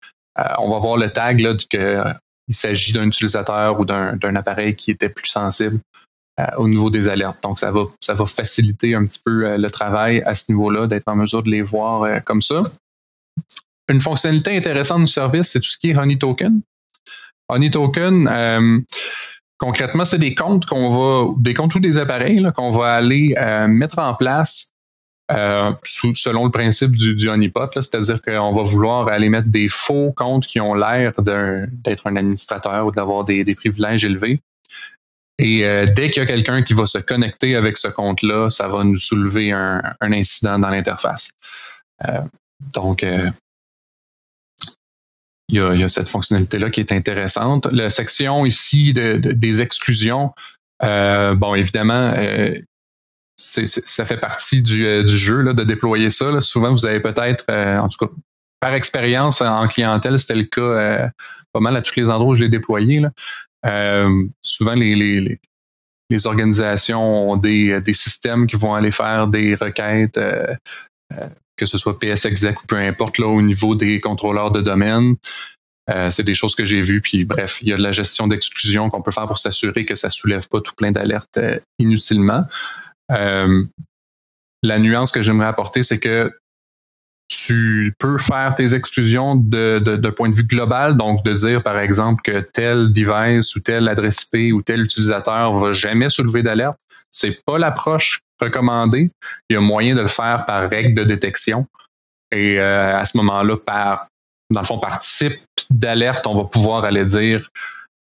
on 0.58 0.72
va 0.72 0.80
voir 0.80 0.98
le 0.98 1.12
tag 1.12 1.40
là, 1.40 1.56
qu'il 1.56 2.56
s'agit 2.56 2.94
d'un 2.94 3.08
utilisateur 3.08 3.80
ou 3.80 3.86
d'un 3.86 4.36
appareil 4.36 4.76
qui 4.76 4.92
était 4.92 5.10
plus 5.10 5.28
sensible. 5.28 5.80
Euh, 6.40 6.48
au 6.58 6.68
niveau 6.68 6.90
des 6.90 7.10
alertes. 7.10 7.38
Donc, 7.44 7.60
ça 7.60 7.70
va, 7.70 7.84
ça 8.00 8.16
va 8.16 8.26
faciliter 8.26 8.96
un 8.96 9.06
petit 9.06 9.20
peu 9.24 9.46
euh, 9.46 9.58
le 9.60 9.70
travail 9.70 10.24
à 10.24 10.34
ce 10.34 10.52
niveau-là, 10.52 10.88
d'être 10.88 11.08
en 11.08 11.16
mesure 11.16 11.44
de 11.44 11.52
les 11.52 11.62
voir 11.62 12.02
euh, 12.02 12.20
comme 12.22 12.42
ça. 12.42 12.64
Une 13.88 14.02
fonctionnalité 14.02 14.58
intéressante 14.58 15.02
du 15.02 15.12
service, 15.12 15.52
c'est 15.52 15.60
tout 15.60 15.68
ce 15.68 15.78
qui 15.78 15.92
est 15.92 15.96
Honey 15.96 16.18
Token. 16.18 16.62
Honey 17.50 17.70
Token, 17.70 18.84
concrètement, 19.64 20.04
c'est 20.04 20.18
des 20.18 20.36
comptes 20.36 20.66
qu'on 20.66 20.90
va, 20.90 21.34
des 21.38 21.54
comptes 21.54 21.74
ou 21.76 21.80
des 21.80 21.98
appareils 21.98 22.46
qu'on 22.56 22.72
va 22.72 22.96
aller 22.96 23.34
mettre 23.68 24.00
en 24.00 24.14
place 24.14 24.74
selon 25.30 26.46
le 26.46 26.52
principe 26.52 26.92
du, 26.92 27.16
du 27.16 27.30
honeypot, 27.30 27.70
c'est-à-dire 27.76 28.22
qu'on 28.22 28.54
va 28.54 28.64
vouloir 28.64 29.08
aller 29.08 29.30
mettre 29.30 29.48
des 29.48 29.70
faux 29.70 30.12
comptes 30.12 30.46
qui 30.46 30.60
ont 30.60 30.76
l'air 30.76 31.14
d'être 31.22 32.08
un 32.08 32.16
administrateur 32.18 32.88
ou 32.88 32.92
d'avoir 32.92 33.24
des, 33.24 33.56
privilèges 33.56 34.04
élevés. 34.04 34.42
Et 35.40 35.66
euh, 35.66 35.86
dès 35.86 36.12
qu'il 36.12 36.22
y 36.22 36.26
a 36.26 36.28
quelqu'un 36.28 36.62
qui 36.62 36.74
va 36.74 36.86
se 36.86 37.00
connecter 37.00 37.56
avec 37.56 37.78
ce 37.78 37.88
compte-là, 37.88 38.50
ça 38.50 38.68
va 38.68 38.84
nous 38.84 39.00
soulever 39.00 39.52
un, 39.52 39.82
incident 40.02 40.60
dans 40.60 40.70
l'interface. 40.70 41.32
Euh, 45.54 45.62
donc, 45.62 45.72
euh, 45.72 45.76
il, 45.76 45.82
y 45.82 45.84
a, 45.84 45.90
cette 45.90 46.10
fonctionnalité-là 46.10 46.70
qui 46.70 46.80
est 46.80 46.92
intéressante. 46.92 47.68
La 47.72 47.90
section 47.90 48.46
ici 48.46 48.94
des 48.94 49.62
exclusions, 49.62 50.32
bon, 50.82 51.56
évidemment, 51.56 52.14
ça 53.38 54.06
fait 54.06 54.18
partie 54.18 54.62
du, 54.62 55.08
jeu 55.08 55.42
là, 55.42 55.54
de 55.54 55.64
déployer 55.64 56.10
ça. 56.10 56.40
Souvent, 56.42 56.72
vous 56.72 56.86
avez 56.86 57.00
peut-être, 57.00 57.46
en 57.52 57.90
tout 57.90 58.06
cas, 58.06 58.12
par 58.60 58.74
expérience 58.74 59.42
en 59.42 59.68
clientèle, 59.68 60.18
c'était 60.20 60.36
le 60.36 60.46
cas 60.46 61.12
pas 61.54 61.60
mal 61.60 61.76
à 61.78 61.82
tous 61.82 61.96
les 61.96 62.10
endroits 62.10 62.32
où 62.32 62.36
je 62.36 62.42
l'ai 62.42 62.50
déployé. 62.50 63.00
Là. 63.00 63.12
Euh, 63.66 64.28
souvent, 64.42 64.74
les, 64.74 64.96
les, 64.96 65.40
les, 66.10 66.28
organisations 66.28 67.32
ont 67.32 67.38
des, 67.38 67.80
des, 67.82 67.94
systèmes 67.94 68.48
qui 68.48 68.58
vont 68.58 68.74
aller 68.74 68.92
faire 68.92 69.28
des 69.28 69.56
requêtes, 69.56 70.18
euh, 70.18 70.54
euh, 71.14 71.30
que 71.58 71.66
ce 71.66 71.78
soit 71.78 72.00
PSExec 72.00 72.62
ou 72.62 72.68
peu 72.68 72.78
importe, 72.78 73.18
là, 73.18 73.28
au 73.28 73.42
niveau 73.42 73.76
des 73.76 74.00
contrôleurs 74.00 74.52
de 74.52 74.62
domaine. 74.62 75.16
c'est 76.10 76.24
des 76.24 76.36
choses 76.36 76.56
que 76.56 76.66
j'ai 76.66 76.82
vues. 76.82 77.02
Puis 77.02 77.26
bref, 77.26 77.60
il 77.62 77.70
y 77.70 77.74
a 77.74 77.78
de 77.78 77.84
la 77.84 77.92
gestion 77.92 78.28
d'exclusion 78.28 78.90
qu'on 78.90 79.02
peut 79.02 79.12
faire 79.12 79.28
pour 79.28 79.38
s'assurer 79.38 79.86
que 79.86 79.96
ça 79.96 80.10
soulève 80.10 80.48
pas 80.48 80.62
tout 80.62 80.74
plein 80.76 80.92
d'alertes 80.92 81.40
inutilement. 81.80 82.46
la 83.10 84.80
nuance 84.80 85.12
que 85.12 85.22
j'aimerais 85.22 85.48
apporter, 85.48 85.84
c'est 85.84 86.00
que 86.00 86.32
tu 87.30 87.94
peux 88.00 88.18
faire 88.18 88.56
tes 88.56 88.74
exclusions 88.74 89.36
de, 89.36 89.80
de, 89.80 90.10
point 90.10 90.30
de 90.30 90.36
vue 90.36 90.44
global, 90.44 90.98
donc 90.98 91.24
de 91.24 91.34
dire 91.34 91.64
par 91.64 91.80
exemple 91.80 92.22
que 92.24 92.40
tel 92.40 92.92
device 92.94 93.56
ou 93.56 93.60
tel 93.60 93.88
adresse 93.88 94.28
IP 94.32 94.54
ou 94.54 94.62
tel 94.62 94.82
utilisateur 94.82 95.54
va 95.54 95.74
jamais 95.74 96.10
soulever 96.10 96.44
d'alerte. 96.44 96.80
C'est 97.10 97.44
pas 97.46 97.58
l'approche 97.58 98.22
recommandée. 98.44 99.12
Il 99.50 99.54
y 99.54 99.58
a 99.58 99.62
moyen 99.62 99.96
de 99.96 100.02
le 100.02 100.08
faire 100.08 100.46
par 100.46 100.70
règle 100.70 100.94
de 100.96 101.04
détection. 101.04 101.68
Et 102.34 102.60
euh, 102.60 102.98
à 102.98 103.06
ce 103.06 103.18
moment-là, 103.18 103.58
par 103.58 104.08
dans 104.50 104.62
le 104.62 104.68
fond, 104.68 104.80
par 104.80 105.00
type 105.00 105.40
d'alerte, 105.70 106.28
on 106.28 106.36
va 106.36 106.44
pouvoir 106.44 106.84
aller 106.84 107.06
dire 107.06 107.50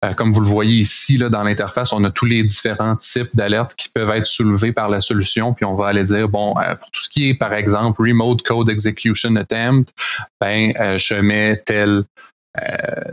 euh, 0.03 0.13
comme 0.13 0.33
vous 0.33 0.41
le 0.41 0.47
voyez 0.47 0.81
ici 0.81 1.17
là, 1.17 1.29
dans 1.29 1.43
l'interface, 1.43 1.93
on 1.93 2.03
a 2.03 2.11
tous 2.11 2.25
les 2.25 2.43
différents 2.43 2.95
types 2.97 3.33
d'alertes 3.33 3.73
qui 3.75 3.89
peuvent 3.89 4.09
être 4.09 4.25
soulevés 4.25 4.73
par 4.73 4.89
la 4.89 5.01
solution. 5.01 5.53
Puis 5.53 5.65
on 5.65 5.75
va 5.75 5.87
aller 5.87 6.03
dire, 6.03 6.27
bon, 6.27 6.53
euh, 6.57 6.75
pour 6.75 6.91
tout 6.91 7.01
ce 7.01 7.09
qui 7.09 7.29
est, 7.29 7.35
par 7.35 7.53
exemple, 7.53 8.01
Remote 8.01 8.41
Code 8.43 8.69
Execution 8.69 9.35
Attempt, 9.35 9.93
ben, 10.41 10.73
je 10.97 11.15
mets 11.15 11.57
tel, 11.65 12.03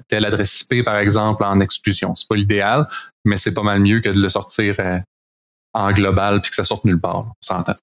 telle 0.08 0.24
adresse 0.24 0.62
IP, 0.62 0.84
par 0.84 0.98
exemple, 0.98 1.44
en 1.44 1.60
exclusion. 1.60 2.16
C'est 2.16 2.28
pas 2.28 2.36
l'idéal, 2.36 2.88
mais 3.24 3.36
c'est 3.36 3.54
pas 3.54 3.62
mal 3.62 3.80
mieux 3.80 4.00
que 4.00 4.08
de 4.08 4.20
le 4.20 4.28
sortir 4.28 4.76
en 5.72 5.92
global 5.92 6.40
puis 6.40 6.50
que 6.50 6.56
ça 6.56 6.64
sorte 6.64 6.84
nulle 6.84 7.00
part. 7.00 7.26
On 7.26 7.34
s'entend. 7.40 7.76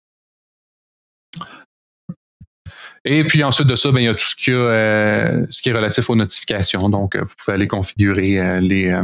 Et 3.05 3.23
puis 3.23 3.43
ensuite 3.43 3.67
de 3.67 3.75
ça, 3.75 3.91
ben, 3.91 4.01
il 4.01 4.05
y 4.05 4.09
a 4.09 4.13
tout 4.13 4.25
ce 4.25 4.35
qui, 4.35 4.51
euh, 4.51 5.45
ce 5.49 5.61
qui 5.61 5.69
est 5.69 5.73
relatif 5.73 6.09
aux 6.09 6.15
notifications. 6.15 6.89
Donc, 6.89 7.15
euh, 7.15 7.21
vous 7.21 7.35
pouvez 7.37 7.55
aller 7.55 7.67
configurer 7.67 8.39
euh, 8.39 8.59
les, 8.59 9.01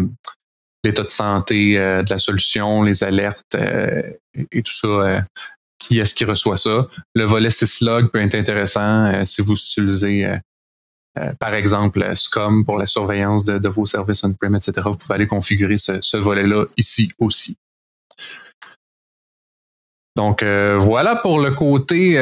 l'état 0.84 1.04
de 1.04 1.10
santé 1.10 1.76
de 1.76 2.10
la 2.10 2.18
solution, 2.18 2.84
les 2.84 3.04
alertes 3.04 3.56
et 3.56 4.62
tout 4.62 4.74
ça. 4.74 5.26
qui 5.80 6.00
est-ce 6.00 6.14
qui 6.14 6.26
reçoit 6.26 6.58
ça? 6.58 6.88
Le 7.16 7.24
volet 7.24 7.50
syslog 7.50 8.12
peut 8.12 8.20
être 8.20 8.36
intéressant 8.36 9.26
si 9.26 9.42
vous 9.42 9.54
utilisez, 9.54 10.28
par 11.40 11.54
exemple, 11.54 12.06
SCOM 12.16 12.66
pour 12.66 12.78
la 12.78 12.86
surveillance 12.86 13.46
de, 13.46 13.70
vos 13.70 13.86
services 13.86 14.26
on-prem, 14.26 14.56
etc. 14.56 14.74
Vous 14.84 14.98
pouvez 14.98 15.16
aller 15.16 15.28
configurer 15.28 15.78
ce 15.78 16.18
volet-là 16.18 16.66
ici 16.76 17.14
aussi. 17.20 17.58
Donc, 20.16 20.44
voilà 20.44 21.16
pour 21.16 21.40
le 21.40 21.52
côté 21.52 22.18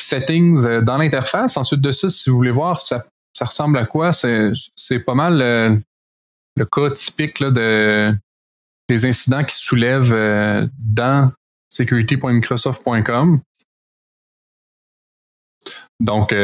settings 0.00 0.64
euh, 0.66 0.80
dans 0.80 0.96
l'interface. 0.96 1.56
Ensuite 1.56 1.80
de 1.80 1.92
ça, 1.92 2.08
si 2.08 2.30
vous 2.30 2.36
voulez 2.36 2.50
voir, 2.50 2.80
ça, 2.80 3.04
ressemble 3.40 3.78
à 3.78 3.86
quoi? 3.86 4.12
C'est 4.12 4.98
pas 5.04 5.14
mal 5.14 5.40
euh, 5.40 5.76
le, 6.56 6.66
cas 6.66 6.90
typique 6.90 7.42
de, 7.42 8.12
des 8.88 9.06
incidents 9.06 9.44
qui 9.44 9.56
soulèvent 9.56 10.12
euh, 10.12 10.66
dans 10.78 11.32
security.microsoft.com. 11.70 13.40
Donc, 16.00 16.34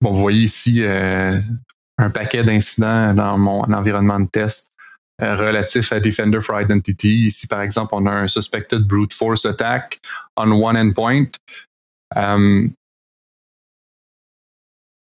bon, 0.00 0.12
vous 0.12 0.18
voyez 0.18 0.44
ici 0.44 0.84
un 0.84 2.10
paquet 2.14 2.44
d'incidents 2.44 3.12
dans 3.12 3.36
mon 3.36 3.62
environnement 3.64 4.20
de 4.20 4.28
test 4.28 4.71
relatif 5.20 5.92
à 5.92 6.00
Defender 6.00 6.40
for 6.40 6.60
Identity. 6.60 7.26
Ici, 7.26 7.46
par 7.46 7.62
exemple, 7.62 7.90
on 7.92 8.06
a 8.06 8.10
un 8.10 8.28
suspected 8.28 8.82
brute 8.86 9.12
force 9.12 9.44
attack 9.46 10.00
on 10.36 10.50
one 10.50 10.76
endpoint. 10.76 11.30
Euh, 12.16 12.68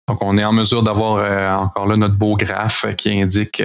donc, 0.07 0.21
on 0.21 0.37
est 0.37 0.43
en 0.43 0.53
mesure 0.53 0.83
d'avoir 0.83 1.17
euh, 1.17 1.63
encore 1.63 1.87
là 1.87 1.97
notre 1.97 2.15
beau 2.15 2.35
graphe 2.35 2.85
qui 2.97 3.21
indique, 3.21 3.63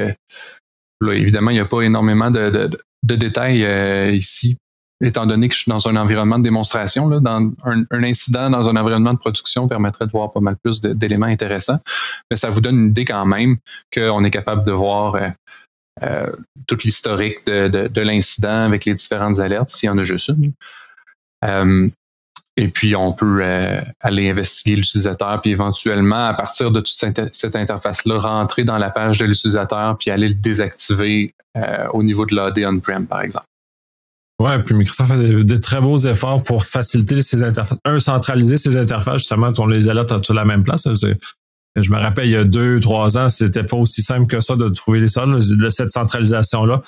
évidemment, 1.03 1.51
il 1.51 1.55
n'y 1.55 1.61
a 1.61 1.67
pas 1.67 1.83
énormément 1.83 2.31
de, 2.31 2.71
détails 3.03 4.17
ici, 4.17 4.57
étant 5.03 5.27
donné 5.27 5.49
que 5.49 5.55
je 5.55 5.63
suis 5.63 5.71
dans 5.71 5.89
un 5.89 5.97
environnement 5.97 6.39
de 6.39 6.45
démonstration. 6.45 7.11
Un, 7.11 7.53
incident 7.91 8.51
dans 8.51 8.69
un 8.69 8.77
environnement 8.77 9.15
de 9.15 9.19
production 9.19 9.67
permettrait 9.67 10.07
de 10.07 10.13
voir 10.13 10.33
pas 10.33 10.41
mal 10.41 10.57
plus 10.63 10.81
d'éléments 10.81 11.27
intéressants, 11.27 11.81
mais 12.31 12.37
ça 12.37 12.51
vous 12.51 12.61
donne 12.61 12.79
une 12.79 12.91
idée 12.91 13.05
quand 13.05 13.27
même 13.27 13.57
qu'on 13.93 14.23
est 14.23 14.31
capable 14.31 14.65
de 14.65 14.73
voir 14.73 15.17
euh, 16.03 16.31
tout 16.67 16.79
l'historique 16.85 17.47
de, 17.47 18.01
l'incident 18.01 18.65
avec 18.65 18.85
les 18.85 18.95
différentes 18.95 19.39
alertes, 19.39 19.71
s'il 19.71 19.89
y 19.89 19.91
en 19.91 19.99
a 19.99 20.05
juste 20.05 20.29
une. 20.29 20.53
Et 22.59 22.67
puis, 22.67 22.97
on 22.97 23.13
peut 23.13 23.39
euh, 23.41 23.81
aller 24.01 24.29
investiguer 24.29 24.75
l'utilisateur, 24.75 25.41
puis 25.41 25.53
éventuellement, 25.53 26.27
à 26.27 26.35
partir 26.35 26.73
de 26.73 26.81
toute 26.81 27.33
cette, 27.33 27.55
interface-là, 27.55 28.19
rentrer 28.19 28.65
dans 28.65 28.79
la 28.79 28.91
page 28.91 29.19
de 29.19 29.27
l'utilisateur, 29.27 29.97
puis 29.97 30.11
aller 30.11 30.29
le 30.29 30.35
désactiver 30.35 31.37
euh, 31.57 31.87
au 31.93 32.03
niveau 32.03 32.27
de 32.27 32.35
l'AD 32.35 32.59
on-prem, 32.67 33.07
par 33.07 33.21
exemple. 33.21 33.47
Ouais, 34.41 34.61
puis 34.61 34.75
Microsoft 34.75 35.15
fait 35.15 35.45
des, 35.45 35.61
très 35.61 35.81
beaux 35.81 35.99
efforts 35.99 36.43
pour 36.43 36.65
faciliter 36.65 37.23
ces 37.23 37.45
interfaces. 37.45 37.79
Un, 37.85 38.01
centraliser 38.01 38.57
ces 38.57 38.77
interfaces, 38.77 39.19
justement, 39.19 39.53
on 39.59 39.67
les 39.69 39.89
alertes 39.89 40.25
sur 40.25 40.35
la 40.35 40.45
même 40.45 40.65
place. 40.65 40.89
Je 41.83 41.91
me 41.91 41.99
rappelle, 41.99 42.27
il 42.27 42.33
y 42.33 42.37
a 42.37 42.45
deux, 42.45 42.81
trois 42.81 43.19
ans, 43.19 43.29
c'était 43.29 43.65
pas 43.65 43.77
aussi 43.77 44.03
simple 44.03 44.27
que 44.27 44.41
ça 44.41 44.57
de 44.57 44.69
trouver 44.69 45.01
les 45.01 45.09
sols, 45.09 45.41
cette 45.71 45.91
centralisation-là. 45.91 46.83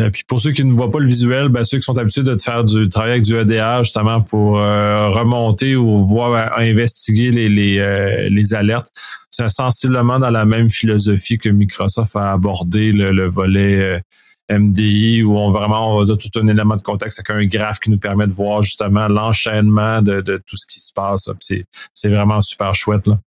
Euh, 0.00 0.10
puis 0.10 0.22
pour 0.26 0.40
ceux 0.40 0.52
qui 0.52 0.64
ne 0.64 0.72
voient 0.72 0.90
pas 0.90 1.00
le 1.00 1.06
visuel, 1.06 1.48
ben, 1.48 1.64
ceux 1.64 1.78
qui 1.78 1.84
sont 1.84 1.98
habitués 1.98 2.22
de 2.22 2.36
faire 2.38 2.64
du 2.64 2.88
travail 2.88 3.12
avec 3.12 3.24
du 3.24 3.36
EDA 3.36 3.82
justement 3.82 4.22
pour 4.22 4.58
euh, 4.58 5.10
remonter 5.10 5.76
ou 5.76 6.04
voir 6.04 6.32
euh, 6.32 6.62
investiguer 6.62 7.30
les, 7.30 7.48
les, 7.48 8.28
les 8.30 8.54
alertes, 8.54 8.90
c'est 9.30 9.48
sensiblement 9.48 10.18
dans 10.18 10.30
la 10.30 10.44
même 10.44 10.70
philosophie 10.70 11.38
que 11.38 11.48
Microsoft 11.48 12.16
a 12.16 12.32
abordé 12.32 12.92
le, 12.92 13.28
volet 13.28 14.02
MDI 14.50 15.22
où 15.22 15.36
on 15.38 15.52
vraiment 15.52 15.96
on 15.96 16.08
a 16.08 16.16
tout 16.16 16.30
un 16.38 16.46
élément 16.48 16.76
de 16.76 16.82
contexte 16.82 17.20
avec 17.20 17.30
un 17.30 17.46
graphe 17.46 17.78
qui 17.78 17.90
nous 17.90 17.98
permet 17.98 18.26
de 18.26 18.32
voir 18.32 18.62
justement 18.62 19.08
l'enchaînement 19.08 20.02
de, 20.02 20.20
de, 20.20 20.42
tout 20.46 20.56
ce 20.56 20.66
qui 20.66 20.80
se 20.80 20.92
passe. 20.92 21.30
C'est 21.40 22.08
vraiment 22.08 22.40
super 22.40 22.74
chouette. 22.74 23.06
Là. 23.06 23.18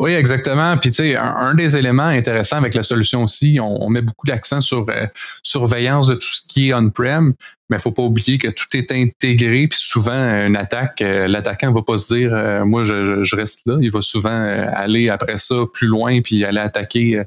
Oui, 0.00 0.12
exactement. 0.12 0.76
Puis 0.76 0.90
tu 0.90 0.96
sais, 0.96 1.16
un, 1.16 1.54
des 1.54 1.76
éléments 1.76 2.02
intéressants 2.02 2.56
avec 2.56 2.74
la 2.74 2.82
solution 2.82 3.22
aussi, 3.22 3.60
on, 3.62 3.88
met 3.90 4.02
beaucoup 4.02 4.26
d'accent 4.26 4.60
sur 4.60 4.86
euh, 4.88 5.06
surveillance 5.44 6.08
de 6.08 6.14
tout 6.14 6.26
ce 6.26 6.40
qui 6.48 6.70
est 6.70 6.74
on-prem, 6.74 7.32
mais 7.70 7.76
il 7.76 7.80
faut 7.80 7.92
pas 7.92 8.02
oublier 8.02 8.38
que 8.38 8.48
tout 8.48 8.66
est 8.72 8.90
intégré. 8.90 9.68
Puis 9.68 9.78
souvent, 9.80 10.12
une 10.12 10.56
attaque, 10.56 11.00
euh, 11.00 11.28
l'attaquant 11.28 11.72
va 11.72 11.82
pas 11.82 11.96
se 11.98 12.12
dire, 12.12 12.34
euh, 12.34 12.64
moi 12.64 12.84
je, 12.84 13.36
reste 13.36 13.60
là. 13.66 13.78
Il 13.80 13.92
va 13.92 14.02
souvent 14.02 14.36
aller 14.72 15.10
après 15.10 15.38
ça 15.38 15.54
plus 15.72 15.86
loin 15.86 16.20
puis 16.22 16.44
aller 16.44 16.58
attaquer 16.58 17.22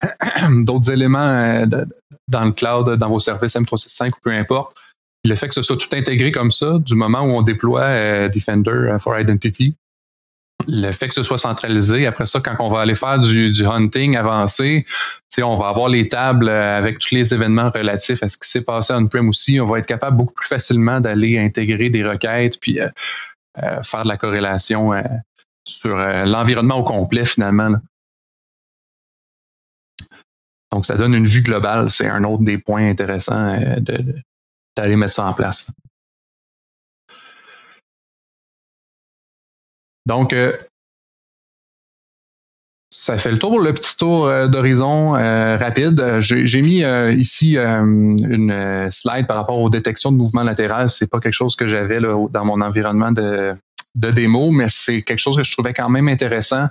d'autres 0.50 0.92
éléments 0.92 1.66
dans 2.28 2.44
le 2.44 2.52
cloud, 2.52 2.90
dans 2.96 3.08
vos 3.08 3.18
services 3.18 3.56
M365 3.56 4.10
ou 4.10 4.20
peu 4.22 4.30
importe. 4.30 4.76
le 5.24 5.34
fait 5.34 5.48
que 5.48 5.54
ce 5.54 5.62
soit 5.62 5.76
tout 5.76 5.88
intégré 5.92 6.30
comme 6.30 6.52
ça, 6.52 6.78
du 6.78 6.94
moment 6.94 7.22
où 7.22 7.30
on 7.30 7.42
déploie 7.42 8.28
Defender 8.28 8.98
for 9.00 9.18
Identity, 9.18 9.74
le 10.66 10.92
fait 10.92 11.08
que 11.08 11.14
ce 11.14 11.22
soit 11.22 11.38
centralisé, 11.38 12.06
après 12.06 12.26
ça, 12.26 12.40
quand 12.40 12.56
on 12.60 12.70
va 12.70 12.80
aller 12.80 12.94
faire 12.94 13.18
du, 13.18 13.52
hunting 13.64 14.16
avancé, 14.16 14.86
on 15.42 15.56
va 15.56 15.68
avoir 15.68 15.88
les 15.88 16.08
tables 16.08 16.48
euh, 16.48 16.78
avec 16.78 16.98
tous 16.98 17.14
les 17.14 17.34
événements 17.34 17.70
relatifs 17.70 18.22
à 18.22 18.28
ce 18.28 18.38
qui 18.38 18.48
s'est 18.48 18.62
passé 18.62 18.94
on-prem 18.94 19.28
aussi. 19.28 19.60
On 19.60 19.66
va 19.66 19.78
être 19.78 19.86
capable 19.86 20.16
beaucoup 20.16 20.34
plus 20.34 20.46
facilement 20.46 21.00
d'aller 21.00 21.38
intégrer 21.38 21.90
des 21.90 22.04
requêtes 22.04 22.60
puis 22.60 22.80
euh, 22.80 22.88
euh, 23.62 23.82
faire 23.82 24.04
de 24.04 24.08
la 24.08 24.16
corrélation 24.16 24.92
sur 25.66 25.96
l'environnement 25.96 26.76
au 26.76 26.84
complet 26.84 27.24
finalement. 27.24 27.72
Donc, 30.72 30.86
ça 30.86 30.96
donne 30.96 31.14
une 31.14 31.26
vue 31.26 31.42
globale. 31.42 31.90
C'est 31.90 32.08
un 32.08 32.24
autre 32.24 32.42
des 32.42 32.58
points 32.58 32.88
intéressants 32.88 33.58
d'aller 34.76 34.96
mettre 34.96 35.14
ça 35.14 35.26
en 35.26 35.32
place. 35.32 35.68
Donc, 40.06 40.32
euh, 40.32 40.52
ça 42.90 43.18
fait 43.18 43.32
le 43.32 43.38
tour, 43.38 43.58
le 43.58 43.72
petit 43.74 43.96
tour 43.96 44.26
euh, 44.26 44.46
d'horizon 44.46 45.16
euh, 45.16 45.56
rapide. 45.56 46.20
J'ai 46.20 46.62
mis 46.62 46.84
ici 47.18 47.56
une 47.56 48.88
slide 48.90 49.26
par 49.26 49.36
rapport 49.36 49.58
aux 49.58 49.70
détections 49.70 50.12
de 50.12 50.16
mouvements 50.16 50.42
latéral. 50.42 50.88
C'est 50.90 51.10
pas 51.10 51.20
quelque 51.20 51.32
chose 51.32 51.56
que 51.56 51.66
j'avais 51.66 52.00
dans 52.00 52.44
mon 52.44 52.60
environnement 52.60 53.12
de, 53.12 53.56
démo, 53.94 54.50
mais 54.50 54.66
c'est 54.68 55.02
quelque 55.02 55.18
chose 55.18 55.36
que 55.36 55.44
je 55.44 55.52
trouvais 55.52 55.72
quand 55.72 55.88
même 55.88 56.08
intéressant 56.08 56.68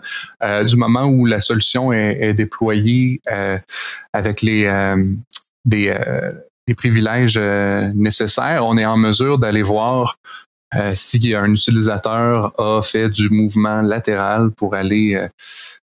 du 0.66 0.76
moment 0.76 1.06
où 1.06 1.26
la 1.26 1.40
solution 1.40 1.92
est, 1.92 2.34
déployée 2.34 3.22
avec 4.14 4.42
les 4.42 4.70
des 5.66 6.76
privilèges 6.76 7.38
nécessaires. 7.38 8.66
On 8.66 8.78
est 8.78 8.86
en 8.86 8.98
mesure 8.98 9.40
d'aller 9.40 9.64
voir 9.64 10.18
euh, 10.76 10.94
si 10.96 11.36
un 11.36 11.52
utilisateur 11.52 12.60
a 12.60 12.82
fait 12.82 13.10
du 13.10 13.30
mouvement 13.30 13.82
latéral 13.82 14.52
pour 14.52 14.76
aller 14.76 15.16
euh, 15.16 15.28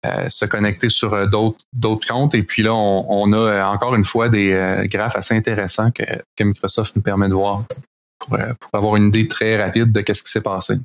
euh, 0.05 0.29
se 0.29 0.45
connecter 0.45 0.89
sur 0.89 1.27
d'autres 1.27 2.07
comptes. 2.07 2.35
Et 2.35 2.43
puis 2.43 2.63
là, 2.63 2.73
on, 2.73 3.33
a 3.33 3.67
encore 3.67 3.95
une 3.95 4.05
fois 4.05 4.29
des 4.29 4.85
graphes 4.85 5.15
assez 5.15 5.35
intéressants 5.35 5.91
que, 5.91 6.03
Microsoft 6.43 6.95
nous 6.95 7.01
permet 7.01 7.27
de 7.27 7.33
voir 7.33 7.63
pour, 8.19 8.37
pour 8.59 8.69
avoir 8.73 8.95
une 8.97 9.07
idée 9.07 9.27
très 9.27 9.61
rapide 9.61 9.91
de 9.91 10.13
ce 10.13 10.23
qui 10.23 10.31
s'est 10.31 10.41
passé. 10.41 10.75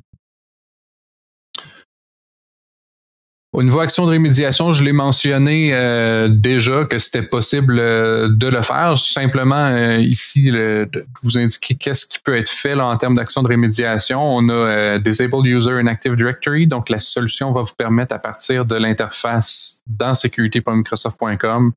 Au 3.53 3.63
niveau 3.63 3.81
action 3.81 4.05
de 4.05 4.11
rémédiation, 4.11 4.71
je 4.71 4.81
l'ai 4.81 4.93
mentionné 4.93 5.71
euh, 5.73 6.29
déjà 6.29 6.85
que 6.85 6.97
c'était 6.99 7.21
possible 7.21 7.79
euh, 7.79 8.29
de 8.31 8.47
le 8.47 8.61
faire. 8.61 8.97
Simplement 8.97 9.65
euh, 9.65 9.97
ici, 9.97 10.51
le, 10.51 10.85
de 10.85 11.05
vous 11.21 11.37
indiquer 11.37 11.75
qu'est-ce 11.75 12.05
qui 12.05 12.19
peut 12.19 12.37
être 12.37 12.49
fait 12.49 12.75
en 12.75 12.95
termes 12.95 13.15
d'action 13.15 13.43
de 13.43 13.49
rémédiation. 13.49 14.21
On 14.23 14.47
a 14.47 14.99
Disable 14.99 15.45
User 15.45 15.73
in 15.73 15.87
Active 15.87 16.15
Directory. 16.15 16.65
Donc, 16.65 16.87
la 16.87 16.99
solution 16.99 17.51
va 17.51 17.63
vous 17.63 17.75
permettre 17.77 18.15
à 18.15 18.19
partir 18.19 18.65
de 18.65 18.75
l'interface 18.75 19.81
dans 19.85 20.15
sécurité.microsoft.com 20.15 21.73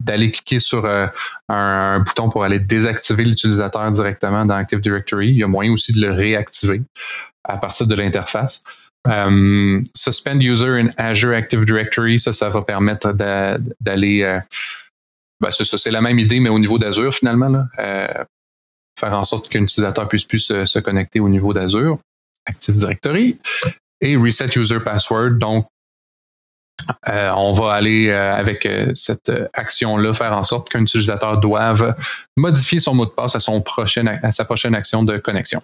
d'aller 0.00 0.30
cliquer 0.30 0.58
sur 0.58 0.86
un, 1.48 1.98
bouton 2.00 2.28
pour 2.28 2.44
aller 2.44 2.58
désactiver 2.58 3.24
l'utilisateur 3.24 3.90
directement 3.90 4.44
dans 4.44 4.54
Active 4.54 4.80
Directory. 4.80 5.28
Il 5.28 5.36
y 5.36 5.44
a 5.44 5.46
moyen 5.46 5.72
aussi 5.72 5.94
de 5.94 6.00
le 6.00 6.12
réactiver 6.12 6.82
à 7.44 7.56
partir 7.56 7.86
de 7.86 7.94
l'interface. 7.94 8.64
Um, 9.08 9.84
suspend 9.94 10.42
user 10.42 10.78
in 10.78 10.92
Azure 10.98 11.34
Active 11.34 11.64
Directory, 11.64 12.18
ça, 12.18 12.32
ça 12.32 12.50
va 12.50 12.62
permettre 12.62 13.12
d'aller. 13.12 14.22
Euh, 14.22 14.40
ben, 15.40 15.50
c'est 15.50 15.90
la 15.90 16.02
même 16.02 16.18
idée, 16.18 16.38
mais 16.40 16.50
au 16.50 16.58
niveau 16.58 16.78
d'Azure 16.78 17.14
finalement. 17.14 17.64
Euh, 17.78 18.24
faire 18.98 19.14
en 19.14 19.24
sorte 19.24 19.48
qu'un 19.48 19.62
utilisateur 19.62 20.06
puisse 20.08 20.26
plus 20.26 20.40
se, 20.40 20.78
connecter 20.80 21.20
au 21.20 21.30
niveau 21.30 21.54
d'Azure, 21.54 21.98
Active 22.44 22.74
Directory, 22.74 23.38
et 24.02 24.16
Reset 24.16 24.58
User 24.58 24.80
Password. 24.80 25.38
Donc, 25.38 25.66
euh, 27.08 27.30
on 27.30 27.54
va 27.54 27.72
aller 27.72 28.10
avec 28.10 28.68
cette 28.92 29.32
action-là 29.54 30.12
faire 30.12 30.34
en 30.34 30.44
sorte 30.44 30.68
qu'un 30.68 30.82
utilisateur 30.82 31.38
doive 31.38 31.96
modifier 32.36 32.78
son 32.78 32.94
mot 32.94 33.06
de 33.06 33.10
passe 33.10 33.34
à, 33.34 33.40
son 33.40 33.64
à 34.22 34.32
sa 34.32 34.44
prochaine 34.44 34.74
action 34.74 35.02
de 35.02 35.16
connexion 35.16 35.62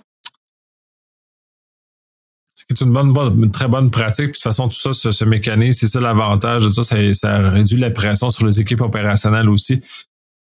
c'est 2.68 2.81
une 2.81 2.92
bonne, 2.92 3.14
une 3.42 3.50
très 3.50 3.68
bonne 3.68 3.90
pratique. 3.90 4.26
Puis 4.26 4.33
de 4.33 4.33
toute 4.35 4.42
façon, 4.42 4.68
tout 4.68 4.79
ça 4.79 4.92
se, 4.92 5.12
se 5.12 5.24
mécanise. 5.24 5.79
C'est 5.79 5.87
ça 5.87 6.00
l'avantage 6.00 6.64
de 6.64 6.70
ça, 6.70 6.83
ça. 6.83 7.50
réduit 7.50 7.79
la 7.79 7.90
pression 7.90 8.31
sur 8.31 8.46
les 8.46 8.61
équipes 8.61 8.81
opérationnelles 8.81 9.48
aussi. 9.48 9.83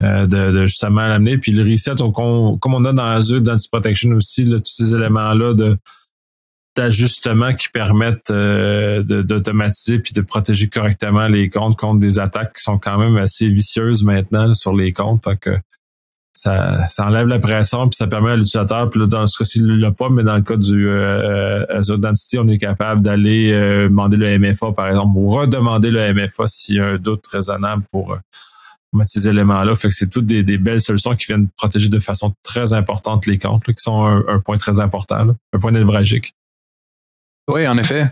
Euh, 0.03 0.27
de, 0.27 0.67
justement 0.67 1.07
l'amener. 1.07 1.39
Puis 1.39 1.53
le 1.53 1.63
reset, 1.63 2.03
on, 2.03 2.59
comme 2.59 2.75
on 2.75 2.85
a 2.85 2.93
dans 2.93 3.07
Azure 3.07 3.41
d'anti-protection 3.41 4.11
aussi, 4.13 4.45
là, 4.45 4.59
tous 4.59 4.73
ces 4.73 4.95
éléments-là 4.95 5.55
de 5.55 5.77
d'ajustement 6.77 7.55
qui 7.55 7.69
permettent 7.69 8.33
euh, 8.33 9.05
d'automatiser 9.05 10.01
puis 10.01 10.13
de 10.13 10.23
protéger 10.23 10.69
correctement 10.69 11.29
les 11.29 11.49
comptes 11.49 11.77
contre 11.77 12.01
des 12.01 12.19
attaques 12.19 12.55
qui 12.57 12.65
sont 12.65 12.79
quand 12.79 12.99
même 12.99 13.17
assez 13.17 13.49
vicieuses 13.49 14.03
maintenant 14.03 14.53
sur 14.53 14.75
les 14.75 14.93
comptes. 14.93 15.23
Fait 15.23 15.37
que 15.37 15.57
ça, 16.35 16.89
ça 16.89 17.07
enlève 17.07 17.29
la 17.29 17.39
pression 17.39 17.89
puis 17.89 17.97
ça 17.97 18.07
permet 18.09 18.33
à 18.33 18.37
l'utilisateur, 18.37 18.91
puis 18.91 19.01
là, 19.01 19.07
dans 19.07 19.27
ce 19.27 19.39
cas-ci, 19.39 19.61
il 19.61 19.79
l'a 19.79 19.93
pas, 19.93 20.11
mais 20.11 20.25
dans 20.25 20.35
le 20.37 20.43
cas 20.43 20.57
du 20.57 20.89
euh, 20.89 21.63
euh 21.71 21.79
Azure 21.79 21.97
Identity, 21.97 22.39
on 22.39 22.49
est 22.49 22.59
capable 22.59 23.03
d'aller 23.03 23.53
euh, 23.53 23.85
demander 23.85 24.17
le 24.17 24.39
MFA, 24.39 24.73
par 24.73 24.89
exemple, 24.89 25.13
ou 25.15 25.29
redemander 25.29 25.91
le 25.91 26.13
MFA 26.13 26.49
s'il 26.49 26.77
y 26.77 26.81
a 26.81 26.87
un 26.87 26.99
doute 26.99 27.25
raisonnable 27.29 27.85
pour 27.93 28.13
euh, 28.13 28.19
mettre 28.93 29.13
ces 29.13 29.29
éléments-là. 29.29 29.77
Fait 29.77 29.89
que 29.89 29.95
c'est 29.95 30.09
toutes 30.09 30.27
des, 30.27 30.43
belles 30.59 30.81
solutions 30.81 31.15
qui 31.15 31.27
viennent 31.27 31.49
protéger 31.57 31.89
de 31.89 32.01
façon 32.01 32.35
très 32.43 32.73
importante 32.73 33.27
les 33.27 33.39
comptes, 33.39 33.65
qui 33.65 33.75
sont 33.79 34.05
un, 34.05 34.41
point 34.41 34.57
très 34.57 34.81
important, 34.81 35.37
un 35.53 35.59
point 35.59 35.73
névralgique. 35.73 36.35
Oui, 37.49 37.67
en 37.67 37.79
effet. 37.79 38.09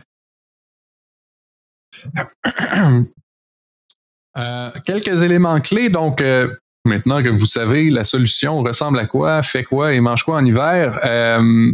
quelques 4.86 5.22
éléments 5.22 5.60
clés. 5.60 5.88
Donc, 5.88 6.22
Maintenant 6.84 7.22
que 7.22 7.28
vous 7.28 7.46
savez 7.46 7.90
la 7.90 8.04
solution 8.04 8.60
ressemble 8.62 8.98
à 8.98 9.06
quoi, 9.06 9.42
fait 9.42 9.62
quoi 9.62 9.92
et 9.94 10.00
mange 10.00 10.24
quoi 10.24 10.36
en 10.36 10.44
hiver, 10.44 10.98
euh, 11.04 11.72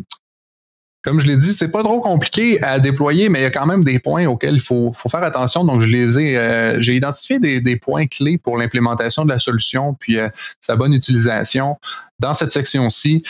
comme 1.02 1.18
je 1.18 1.26
l'ai 1.26 1.36
dit, 1.38 1.54
c'est 1.54 1.70
pas 1.70 1.82
trop 1.82 2.00
compliqué 2.00 2.62
à 2.62 2.78
déployer, 2.78 3.30
mais 3.30 3.38
il 3.38 3.42
y 3.42 3.46
a 3.46 3.50
quand 3.50 3.64
même 3.64 3.84
des 3.84 4.00
points 4.00 4.26
auxquels 4.26 4.56
il 4.56 4.60
faut, 4.60 4.92
faire 5.10 5.22
attention. 5.22 5.64
Donc, 5.64 5.80
je 5.80 5.86
les 5.86 6.18
ai, 6.18 6.36
euh, 6.36 6.78
j'ai 6.78 6.96
identifié 6.96 7.38
des, 7.38 7.76
points 7.76 8.06
clés 8.06 8.36
pour 8.36 8.58
l'implémentation 8.58 9.24
de 9.24 9.30
la 9.30 9.38
solution, 9.38 9.94
puis 9.94 10.18
euh, 10.18 10.28
sa 10.60 10.76
bonne 10.76 10.92
utilisation 10.92 11.78
dans 12.18 12.34
cette 12.34 12.50
section-ci. 12.50 13.22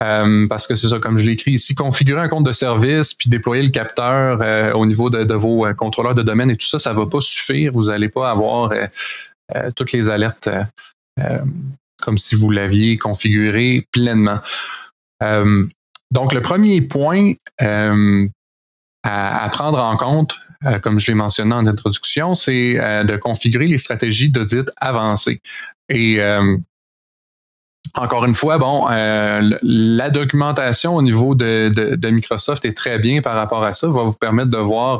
parce 0.00 0.66
que 0.66 0.74
c'est 0.74 0.88
ça, 0.88 0.98
comme 0.98 1.16
je 1.18 1.24
l'ai 1.24 1.32
écrit 1.32 1.52
ici, 1.52 1.76
configurer 1.76 2.22
un 2.22 2.28
compte 2.28 2.44
de 2.44 2.52
service 2.52 3.14
puis 3.14 3.30
déployer 3.30 3.62
le 3.62 3.68
capteur 3.70 4.74
au 4.74 4.86
niveau 4.86 5.10
de, 5.10 5.34
vos 5.34 5.66
contrôleurs 5.74 6.14
de 6.14 6.22
domaine 6.22 6.50
et 6.50 6.56
tout 6.56 6.66
ça, 6.66 6.80
ça 6.80 6.92
va 6.92 7.06
pas 7.06 7.20
suffire. 7.20 7.70
Vous 7.72 7.84
n'allez 7.84 8.08
pas 8.08 8.30
avoir 8.30 8.72
toutes 9.76 9.92
les 9.92 10.08
alertes 10.08 10.48
comme 12.00 12.18
si 12.18 12.34
vous 12.34 12.50
l'aviez 12.50 12.98
configuré 12.98 13.86
pleinement. 13.92 14.40
Euh, 15.22 15.66
donc, 16.10 16.32
le 16.32 16.42
premier 16.42 16.80
point 16.80 17.34
euh, 17.62 18.26
à, 19.02 19.48
prendre 19.50 19.78
en 19.78 19.96
compte, 19.96 20.34
comme 20.82 20.98
je 20.98 21.06
l'ai 21.06 21.14
mentionné 21.14 21.54
en 21.54 21.66
introduction, 21.66 22.34
c'est 22.34 22.74
de 23.04 23.16
configurer 23.16 23.66
les 23.66 23.78
stratégies 23.78 24.28
d'audit 24.28 24.68
avancées. 24.76 25.40
Et 25.88 26.20
encore 27.94 28.26
une 28.26 28.34
fois, 28.34 28.58
bon, 28.58 28.86
la 28.90 30.10
documentation 30.10 30.96
au 30.96 31.02
niveau 31.02 31.34
de, 31.34 32.10
Microsoft 32.10 32.66
est 32.66 32.76
très 32.76 32.98
bien 32.98 33.22
par 33.22 33.36
rapport 33.36 33.64
à 33.64 33.72
ça, 33.72 33.88
va 33.88 34.02
vous 34.02 34.12
permettre 34.12 34.50
de 34.50 34.58
voir 34.58 34.98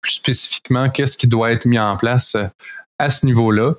plus 0.00 0.12
spécifiquement 0.12 0.88
qu'est-ce 0.90 1.16
qui 1.16 1.26
doit 1.26 1.50
être 1.50 1.64
mis 1.64 1.78
en 1.78 1.96
place 1.96 2.36
à 2.98 3.10
ce 3.10 3.26
niveau-là. 3.26 3.74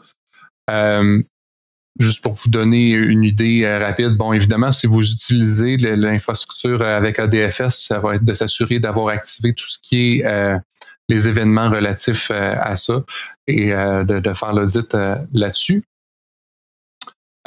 Juste 1.98 2.22
pour 2.22 2.34
vous 2.34 2.50
donner 2.50 2.92
une 2.92 3.24
idée 3.24 3.64
euh, 3.64 3.80
rapide, 3.80 4.18
bon, 4.18 4.34
évidemment, 4.34 4.74
si 4.74 4.86
vous 4.86 5.10
utilisez 5.10 5.78
l'infrastructure 5.78 6.82
avec 6.82 7.20
ADFS, 7.20 7.88
ça 7.88 8.00
va 8.00 8.16
être 8.16 8.26
de 8.26 8.34
s'assurer 8.34 8.80
d'avoir 8.80 9.10
activé 9.10 9.54
tout 9.54 9.68
ce 9.68 9.78
qui 9.82 10.20
est 10.20 10.26
euh, 10.26 10.60
les 11.08 11.30
événements 11.30 11.70
relatifs 11.70 12.32
euh, 12.32 12.56
à 12.60 12.76
ça 12.76 13.02
et 13.48 13.68
de, 13.68 14.34
faire 14.34 14.54
l'audit 14.54 14.98
là-dessus. 15.32 15.84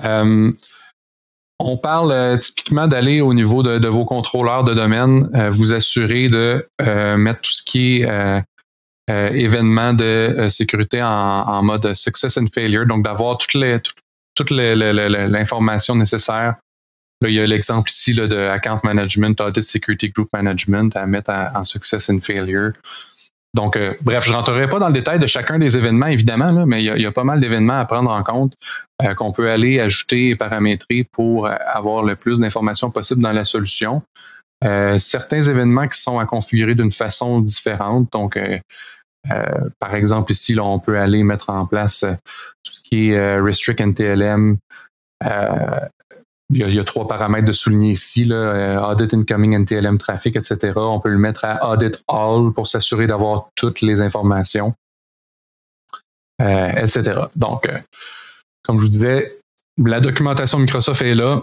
on 0.03 1.77
parle 1.83 2.39
typiquement 2.39 2.87
d'aller 2.87 3.21
au 3.21 3.35
niveau 3.35 3.63
de, 3.63 3.89
vos 3.89 4.05
contrôleurs 4.07 4.63
de 4.65 4.75
domaine, 4.75 5.29
vous 5.51 5.75
assurer 5.75 6.29
de 6.29 6.67
mettre 7.17 7.41
tout 7.41 7.51
ce 7.51 7.63
qui 7.65 8.03
est 8.03 8.45
événement 9.09 9.93
de 9.93 10.47
sécurité 10.51 11.03
en, 11.03 11.63
mode 11.65 11.95
success 11.95 12.39
and 12.39 12.47
failure, 12.55 12.87
donc 12.87 13.05
d'avoir 13.05 13.39
toutes 13.39 13.55
les, 13.55 13.81
toute 14.39 14.51
l'information 14.51 15.97
nécessaire 15.97 16.55
Là, 17.21 17.29
il 17.29 17.35
y 17.35 17.41
a 17.41 17.47
l'exemple 17.47 17.91
ici 17.91 18.15
de 18.15 18.37
Account 18.49 18.81
Management, 18.85 19.41
Audit 19.41 19.65
Security 19.65 20.11
Group 20.11 20.29
Management 20.33 20.97
à 20.97 21.07
mettre 21.07 21.31
en, 21.31 21.65
Success 21.65 22.09
and 22.11 22.21
Failure. 22.21 22.73
Donc, 23.55 23.77
euh, 23.77 23.95
bref, 24.03 24.25
je 24.25 24.31
ne 24.31 24.37
rentrerai 24.37 24.69
pas 24.69 24.79
dans 24.79 24.87
le 24.87 24.93
détail 24.93 25.19
de 25.19 25.27
chacun 25.27 25.59
des 25.59 25.77
événements, 25.77 26.07
évidemment, 26.07 26.65
mais 26.67 26.85
il 26.85 27.03
y, 27.03 27.07
a, 27.07 27.13
pas 27.13 27.25
mal 27.25 27.41
d'événements 27.41 27.81
à 27.81 27.85
prendre 27.87 28.11
en 28.11 28.23
compte 28.23 28.53
euh, 29.03 29.15
qu'on 29.15 29.33
peut 29.33 29.51
aller 29.51 29.81
ajouter 29.81 30.31
et 30.31 30.37
paramétrer 30.37 31.09
pour 31.11 31.47
euh, 31.47 31.55
avoir 31.67 32.05
le 32.05 32.15
plus 32.15 32.39
d'informations 32.39 32.91
possible 32.91 33.21
dans 33.21 33.33
la 33.33 33.45
solution. 33.45 34.03
certains 34.99 35.43
événements 35.43 35.89
qui 35.89 36.01
sont 36.01 36.21
à 36.21 36.27
configurer 36.27 36.75
d'une 36.77 36.93
façon 36.93 37.41
différente. 37.41 38.13
Donc, 38.13 38.39
par 39.81 39.95
exemple, 39.95 40.33
ici, 40.33 40.57
on 40.61 40.79
peut 40.79 40.99
aller 40.99 41.25
mettre 41.25 41.51
en 41.51 41.67
place 41.67 42.05
qui 42.89 43.11
est 43.11 43.41
Restrict 43.41 43.81
NTLM, 43.81 44.59
il 46.51 46.75
y, 46.75 46.79
a, 46.79 46.85
trois 46.85 47.07
paramètres 47.07 47.47
de 47.47 47.53
souligner 47.53 47.93
ici, 47.93 48.25
là, 48.25 48.37
euh, 48.37 48.81
Audit 48.81 49.13
Incoming 49.13 49.55
NTLM 49.55 49.99
Traffic, 49.99 50.35
etc. 50.35 50.73
On 50.77 50.99
peut 50.99 51.11
le 51.11 51.19
mettre 51.19 51.45
à 51.45 51.71
Audit 51.71 52.03
All 52.09 52.53
pour 52.55 52.67
s'assurer 52.67 53.07
d'avoir 53.07 53.51
toutes 53.55 53.83
les 53.83 54.01
informations, 54.01 54.75
euh, 56.41 56.69
etc. 56.71 57.21
Donc, 57.37 57.69
euh, 57.69 57.79
comme 58.63 58.79
je 58.79 58.83
vous 58.83 58.89
disais, 58.89 59.39
la 59.77 60.01
documentation 60.01 60.59
Microsoft 60.59 61.03
est 61.03 61.15
là. 61.15 61.43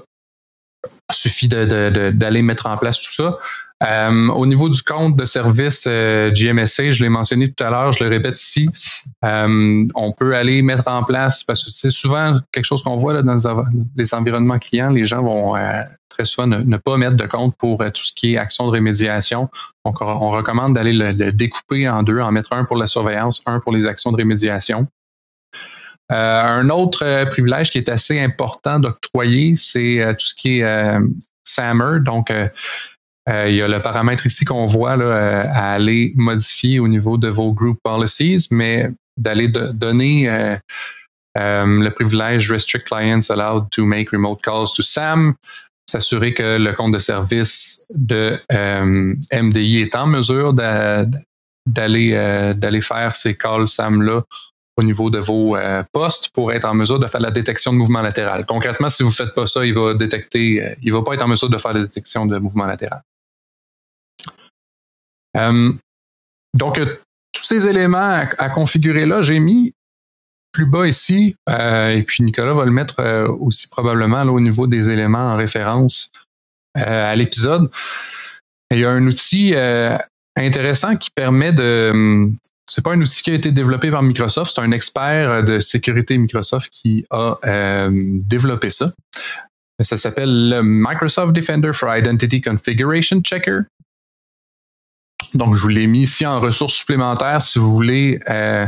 Il 1.11 1.15
suffit 1.15 1.47
d'aller 1.47 2.41
mettre 2.41 2.65
en 2.65 2.77
place 2.77 2.99
tout 2.99 3.13
ça. 3.13 3.37
Euh, 3.85 4.29
au 4.29 4.45
niveau 4.45 4.69
du 4.69 4.81
compte 4.81 5.15
de 5.15 5.25
service 5.25 5.85
euh, 5.87 6.31
je 6.33 7.03
l'ai 7.03 7.09
mentionné 7.09 7.51
tout 7.51 7.63
à 7.63 7.69
l'heure, 7.69 7.93
je 7.93 8.03
le 8.03 8.09
répète 8.09 8.39
ici, 8.41 8.69
euh, 9.23 9.83
on 9.93 10.11
peut 10.11 10.35
aller 10.35 10.61
mettre 10.61 10.87
en 10.87 11.03
place, 11.03 11.43
parce 11.43 11.63
que 11.63 11.71
c'est 11.71 11.91
souvent 11.91 12.39
quelque 12.51 12.65
chose 12.65 12.83
qu'on 12.83 12.97
voit 12.97 13.13
là, 13.13 13.21
dans 13.21 13.35
les 13.95 14.13
environnements 14.13 14.59
clients, 14.59 14.89
les 14.89 15.05
gens 15.05 15.21
vont 15.21 15.55
très 16.09 16.25
souvent 16.25 16.47
ne, 16.47 16.77
pas 16.77 16.97
mettre 16.97 17.17
de 17.17 17.25
compte 17.25 17.55
pour 17.57 17.79
tout 17.79 18.01
ce 18.01 18.13
qui 18.13 18.33
est 18.33 18.37
action 18.37 18.67
de 18.67 18.71
rémédiation. 18.71 19.49
Donc, 19.85 20.01
on 20.01 20.31
recommande 20.31 20.73
d'aller 20.73 20.93
le, 20.93 21.31
découper 21.31 21.89
en 21.89 22.03
deux, 22.03 22.21
en 22.21 22.31
mettre 22.31 22.53
un 22.53 22.63
pour 22.63 22.77
la 22.77 22.87
surveillance, 22.87 23.43
un 23.45 23.59
pour 23.59 23.73
les 23.73 23.85
actions 23.85 24.11
de 24.11 24.17
rémédiation. 24.17 24.87
un 26.09 26.69
autre 26.69 27.25
privilège 27.25 27.69
qui 27.69 27.79
est 27.79 27.89
assez 27.89 28.19
important 28.19 28.79
d'octroyer, 28.79 29.55
c'est 29.57 30.05
tout 30.17 30.25
ce 30.25 30.35
qui 30.35 30.61
est 30.61 30.97
SAMR, 31.43 31.99
donc 31.99 32.31
euh, 33.27 33.49
il 33.49 33.55
y 33.55 33.61
a 33.61 33.67
le 33.67 33.81
paramètre 33.81 34.25
ici 34.27 34.45
qu'on 34.45 34.67
voit 34.67 34.97
là, 34.97 35.05
euh, 35.05 35.43
à 35.51 35.73
aller 35.73 36.13
modifier 36.15 36.79
au 36.79 36.87
niveau 36.87 37.17
de 37.17 37.27
vos 37.27 37.51
group 37.53 37.79
policies, 37.83 38.47
mais 38.51 38.91
d'aller 39.17 39.47
donner 39.47 40.29
euh, 40.29 40.57
le 41.35 41.89
privilège 41.89 42.51
Restrict 42.51 42.85
Clients 42.85 43.27
Allowed 43.29 43.69
to 43.71 43.85
Make 43.85 44.11
Remote 44.11 44.41
Calls 44.43 44.73
to 44.75 44.83
SAM, 44.83 45.33
s'assurer 45.89 46.33
que 46.33 46.59
le 46.59 46.73
compte 46.73 46.91
de 46.91 46.99
service 46.99 47.81
de 47.93 48.39
MDI 49.31 49.81
est 49.81 49.95
en 49.95 50.07
mesure 50.07 50.53
d'aller 50.53 51.21
faire 52.81 53.15
ces 53.15 53.35
calls 53.35 53.67
SAM-là 53.67 54.23
au 54.77 54.83
niveau 54.83 55.09
de 55.09 55.19
vos 55.19 55.55
postes 55.93 56.31
pour 56.31 56.51
être 56.51 56.65
en 56.65 56.73
mesure 56.73 56.99
de 56.99 57.07
faire 57.07 57.21
la 57.21 57.31
détection 57.31 57.71
de 57.71 57.77
mouvement 57.77 58.01
latéral. 58.01 58.45
Concrètement, 58.45 58.89
si 58.89 59.03
vous 59.03 59.09
ne 59.09 59.15
faites 59.15 59.33
pas 59.33 59.47
ça, 59.47 59.65
il 59.65 59.73
va 59.73 59.93
détecter, 59.93 60.75
il 60.81 60.91
va 60.91 61.01
pas 61.01 61.13
être 61.13 61.23
en 61.23 61.29
mesure 61.29 61.49
de 61.49 61.57
faire 61.57 61.73
la 61.73 61.81
détection 61.81 62.25
de 62.25 62.37
mouvement 62.39 62.65
latéral. 62.65 63.01
Euh, 65.35 65.73
donc, 66.53 66.79
euh, 66.79 66.97
tous 67.33 67.43
ces 67.43 67.67
éléments 67.67 68.25
à, 68.37 68.49
configurer 68.49 69.05
là, 69.05 69.21
j'ai 69.21 69.39
mis 69.39 69.73
plus 70.51 70.65
bas 70.65 70.87
ici, 70.87 71.35
euh, 71.49 71.89
et 71.89 72.03
puis 72.03 72.23
Nicolas 72.23 72.53
va 72.53 72.63
le 72.63 72.71
mettre 72.71 73.03
aussi 73.41 73.67
probablement 73.67 74.23
là, 74.23 74.31
au 74.31 74.39
niveau 74.39 74.67
des 74.67 74.89
éléments 74.89 75.33
en 75.33 75.35
référence 75.35 76.11
à 76.75 77.15
l'épisode. 77.15 77.69
Il 78.71 78.79
y 78.79 78.85
a 78.85 78.89
un 78.89 79.05
outil 79.05 79.53
intéressant 80.37 80.95
qui 80.95 81.11
permet 81.11 81.51
de. 81.51 81.91
Hum, 81.91 82.37
c'est 82.67 82.83
pas 82.83 82.93
un 82.93 83.01
outil 83.01 83.21
qui 83.21 83.31
a 83.31 83.33
été 83.35 83.51
développé 83.51 83.91
par 83.91 84.01
Microsoft, 84.01 84.53
c'est 84.55 84.61
un 84.61 84.71
expert 84.71 85.43
de 85.43 85.59
sécurité 85.59 86.17
Microsoft 86.17 86.69
qui 86.71 87.05
a 87.11 87.37
développé 87.91 88.69
ça. 88.69 88.93
Ça 89.81 89.97
s'appelle 89.97 90.49
le 90.49 90.61
Microsoft 90.63 91.33
Defender 91.33 91.73
for 91.73 91.93
Identity 91.93 92.41
Configuration 92.41 93.21
Checker. 93.21 93.63
Donc, 95.35 95.55
je 95.55 95.61
vous 95.61 95.67
l'ai 95.67 95.85
mis 95.87 96.03
ici 96.03 96.25
en 96.25 96.39
ressources 96.39 96.75
supplémentaires 96.75 97.41
si 97.41 97.59
vous 97.59 97.71
voulez 97.71 98.19
euh, 98.29 98.65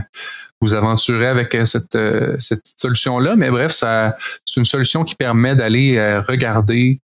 vous 0.60 0.74
aventurer 0.74 1.28
avec 1.28 1.56
euh, 1.56 1.66
cette, 1.66 1.96
euh, 1.96 2.36
cette 2.40 2.68
solution-là. 2.76 3.36
Mais 3.36 3.50
bref, 3.50 3.72
c'est 3.72 4.58
une 4.58 4.66
solution 4.66 5.04
qui 5.04 5.16
permet 5.16 5.56
d'aller 5.56 6.20
regarder 6.28 7.00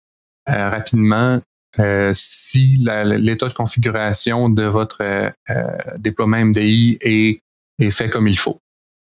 rapidement 0.47 1.41
si 2.13 2.77
l'état 2.85 3.49
de 3.49 3.55
configuration 3.55 4.49
de 4.49 4.65
votre 4.65 5.33
déploiement 5.99 6.45
MDI 6.47 6.99
est, 7.01 7.41
est, 7.79 7.91
fait 7.91 8.11
comme 8.11 8.27
il 8.27 8.39
faut. 8.39 8.59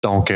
Donc, 0.03 0.33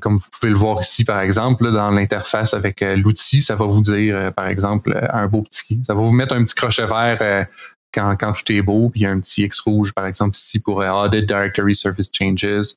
comme 0.00 0.16
vous 0.16 0.26
pouvez 0.32 0.50
le 0.50 0.58
voir 0.58 0.80
ici, 0.80 1.04
par 1.04 1.20
exemple, 1.20 1.70
dans 1.70 1.90
l'interface 1.90 2.52
avec 2.52 2.80
l'outil, 2.80 3.42
ça 3.42 3.54
va 3.54 3.66
vous 3.66 3.80
dire, 3.80 4.32
par 4.34 4.48
exemple, 4.48 4.98
un 5.12 5.28
beau 5.28 5.42
petit, 5.42 5.80
ça 5.86 5.94
va 5.94 6.00
vous 6.00 6.12
mettre 6.12 6.34
un 6.34 6.42
petit 6.42 6.54
crochet 6.54 6.86
vert 6.86 7.46
quand, 7.92 8.16
quand 8.16 8.32
tout 8.32 8.52
est 8.52 8.62
beau, 8.62 8.90
il 8.94 9.02
y 9.02 9.06
a 9.06 9.10
un 9.10 9.20
petit 9.20 9.44
X 9.44 9.60
rouge, 9.60 9.92
par 9.94 10.06
exemple, 10.06 10.36
ici 10.36 10.60
pour 10.60 10.82
euh, 10.82 10.90
Audit 10.90 11.24
Directory 11.24 11.74
Service 11.74 12.10
Changes. 12.12 12.74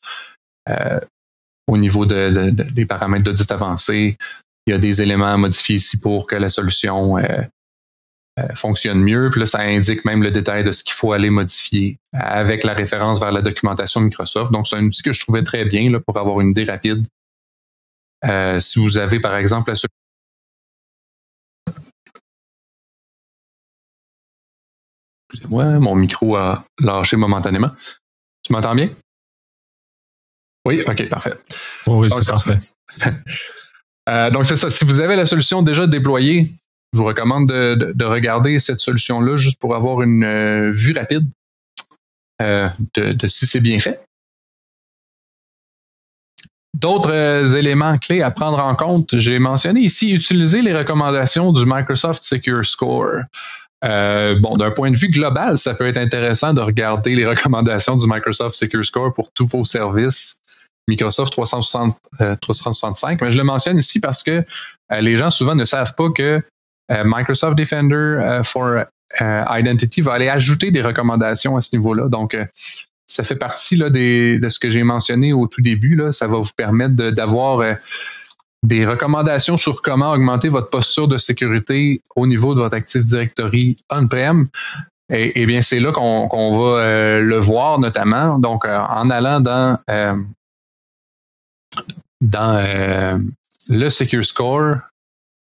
Euh, 0.69 0.99
au 1.67 1.77
niveau 1.77 2.05
de, 2.05 2.49
des 2.49 2.85
paramètres 2.85 3.23
d'audit 3.23 3.51
avancés, 3.51 4.17
il 4.65 4.71
y 4.71 4.73
a 4.73 4.77
des 4.77 5.01
éléments 5.01 5.33
à 5.33 5.37
modifier 5.37 5.75
ici 5.75 5.97
pour 5.97 6.27
que 6.27 6.35
la 6.35 6.49
solution 6.49 7.17
euh, 7.17 7.43
fonctionne 8.55 9.01
mieux. 9.01 9.29
Puis 9.31 9.39
là, 9.41 9.45
ça 9.45 9.61
indique 9.61 10.05
même 10.05 10.23
le 10.23 10.31
détail 10.31 10.63
de 10.63 10.71
ce 10.71 10.83
qu'il 10.83 10.93
faut 10.93 11.13
aller 11.13 11.29
modifier 11.29 11.97
avec 12.13 12.63
la 12.63 12.73
référence 12.73 13.19
vers 13.19 13.31
la 13.31 13.41
documentation 13.41 14.01
Microsoft. 14.01 14.51
Donc, 14.51 14.67
c'est 14.67 14.75
un 14.75 14.85
outil 14.85 15.01
que 15.01 15.13
je 15.13 15.19
trouvais 15.21 15.43
très 15.43 15.65
bien 15.65 15.91
pour 16.05 16.17
avoir 16.17 16.41
une 16.41 16.49
idée 16.49 16.65
rapide. 16.65 17.05
si 18.59 18.79
vous 18.79 18.97
avez, 18.97 19.19
par 19.19 19.35
exemple, 19.35 19.69
la 19.69 19.75
Excusez-moi, 25.41 25.79
mon 25.79 25.95
micro 25.95 26.35
a 26.35 26.63
lâché 26.79 27.17
momentanément. 27.17 27.71
Tu 28.43 28.53
m'entends 28.53 28.75
bien? 28.75 28.89
Oui, 30.65 30.83
OK, 30.87 31.09
parfait. 31.09 31.33
oui, 31.87 32.09
c'est 32.11 32.27
parfait. 32.27 32.57
Euh, 34.09 34.31
donc, 34.31 34.47
c'est 34.47 34.57
ça. 34.57 34.71
Si 34.71 34.83
vous 34.83 34.99
avez 34.99 35.15
la 35.15 35.27
solution 35.27 35.61
déjà 35.61 35.85
déployée, 35.85 36.45
je 36.91 36.97
vous 36.97 37.05
recommande 37.05 37.47
de, 37.47 38.03
regarder 38.03 38.59
cette 38.59 38.79
solution-là 38.79 39.37
juste 39.37 39.59
pour 39.61 39.75
avoir 39.75 40.01
une 40.01 40.23
euh, 40.23 40.71
vue 40.71 40.93
rapide 40.93 41.29
euh, 42.41 42.67
de, 42.95 43.27
si 43.27 43.45
c'est 43.45 43.59
bien 43.59 43.79
fait. 43.79 44.03
D'autres 46.75 47.55
éléments 47.55 47.99
clés 47.99 48.23
à 48.23 48.31
prendre 48.31 48.57
en 48.57 48.75
compte, 48.75 49.15
j'ai 49.19 49.37
mentionné 49.37 49.81
ici 49.81 50.15
utiliser 50.15 50.63
les 50.63 50.75
recommandations 50.75 51.53
du 51.53 51.63
Microsoft 51.67 52.23
Secure 52.23 52.65
Score. 52.65 53.21
Euh, 53.83 54.35
bon, 54.39 54.57
d'un 54.57 54.71
point 54.71 54.91
de 54.91 54.97
vue 54.97 55.07
global, 55.07 55.57
ça 55.57 55.73
peut 55.73 55.87
être 55.87 55.97
intéressant 55.97 56.53
de 56.53 56.61
regarder 56.61 57.15
les 57.15 57.25
recommandations 57.27 57.95
du 57.95 58.07
Microsoft 58.07 58.55
Secure 58.55 58.85
Score 58.85 59.13
pour 59.13 59.31
tous 59.31 59.47
vos 59.47 59.65
services 59.65 60.37
Microsoft 60.87 61.31
360, 61.31 61.97
365. 62.41 63.21
Euh, 63.21 63.25
Mais 63.25 63.31
je 63.31 63.37
le 63.37 63.43
mentionne 63.43 63.77
ici 63.77 63.99
parce 63.99 64.23
que 64.23 64.43
euh, 64.91 65.01
les 65.01 65.17
gens 65.17 65.29
souvent 65.29 65.55
ne 65.55 65.65
savent 65.65 65.95
pas 65.95 66.09
que 66.09 66.41
Microsoft 67.05 67.55
Defender 67.55 68.41
for 68.43 68.83
Identity 69.21 70.01
va 70.01 70.11
aller 70.11 70.27
ajouter 70.27 70.71
des 70.71 70.81
recommandations 70.81 71.55
à 71.55 71.61
ce 71.61 71.73
niveau-là. 71.73 72.09
Donc, 72.09 72.37
ça 73.07 73.23
fait 73.23 73.37
partie 73.37 73.77
de 73.77 74.49
ce 74.49 74.59
que 74.59 74.69
j'ai 74.69 74.83
mentionné 74.83 75.31
au 75.31 75.47
tout 75.47 75.61
début. 75.61 75.97
Ça 76.11 76.27
va 76.27 76.39
vous 76.39 76.51
permettre 76.53 76.95
d'avoir 77.11 77.77
des 78.63 78.85
recommandations 78.85 79.57
sur 79.57 79.81
comment 79.81 80.11
augmenter 80.11 80.49
votre 80.49 80.69
posture 80.69 81.07
de 81.07 81.17
sécurité 81.17 82.01
au 82.15 82.27
niveau 82.27 82.53
de 82.53 82.59
votre 82.59 82.75
Active 82.75 83.03
Directory 83.03 83.77
on-prem. 83.89 84.47
Et, 85.13 85.45
bien, 85.45 85.61
c'est 85.61 85.81
là 85.81 85.91
qu'on 85.91 86.57
va 86.57 86.79
euh, 86.79 87.21
le 87.21 87.37
voir 87.37 87.79
notamment. 87.79 88.39
Donc, 88.39 88.63
euh, 88.63 88.79
en 88.79 89.09
allant 89.09 89.41
dans, 89.41 89.77
euh, 89.89 90.15
dans 92.21 93.19
le 93.67 93.89
Secure 93.89 94.25
Score, 94.25 94.77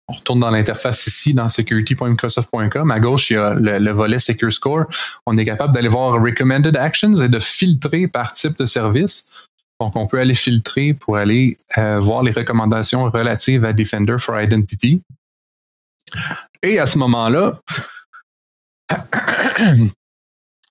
on 0.08 0.14
retourne 0.14 0.40
dans 0.40 0.50
l'interface 0.50 1.06
ici, 1.08 1.34
dans 1.34 1.50
security.microsoft.com. 1.50 2.92
À 2.92 3.00
gauche, 3.00 3.30
il 3.30 3.34
y 3.34 3.38
a 3.38 3.54
le, 3.54 3.92
volet 3.92 4.20
Secure 4.20 4.52
Score. 4.52 4.86
On 5.26 5.38
est 5.38 5.46
capable 5.46 5.74
d'aller 5.74 5.88
voir 5.88 6.22
Recommended 6.22 6.76
Actions 6.76 7.16
et 7.16 7.30
de 7.30 7.40
filtrer 7.40 8.08
par 8.08 8.34
type 8.34 8.58
de 8.58 8.66
service. 8.66 9.28
Donc, 9.80 9.96
on 9.96 10.08
peut 10.08 10.20
aller 10.20 10.36
filtrer 10.36 10.94
pour 10.94 11.18
aller 11.18 11.58
voir 11.76 12.24
les 12.24 12.32
recommandations 12.32 13.04
relatives 13.10 13.66
à 13.66 13.74
Defender 13.74 14.16
for 14.18 14.40
Identity. 14.40 15.02
Et 16.62 16.80
à 16.80 16.86
ce 16.86 16.98
moment-là, 17.00 17.60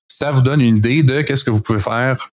ça 0.09 0.31
vous 0.31 0.41
donne 0.41 0.61
une 0.61 0.79
idée 0.79 1.03
de 1.03 1.21
qu'est-ce 1.23 1.45
que 1.45 1.51
vous 1.51 1.61
pouvez 1.61 1.81
faire 1.81 2.31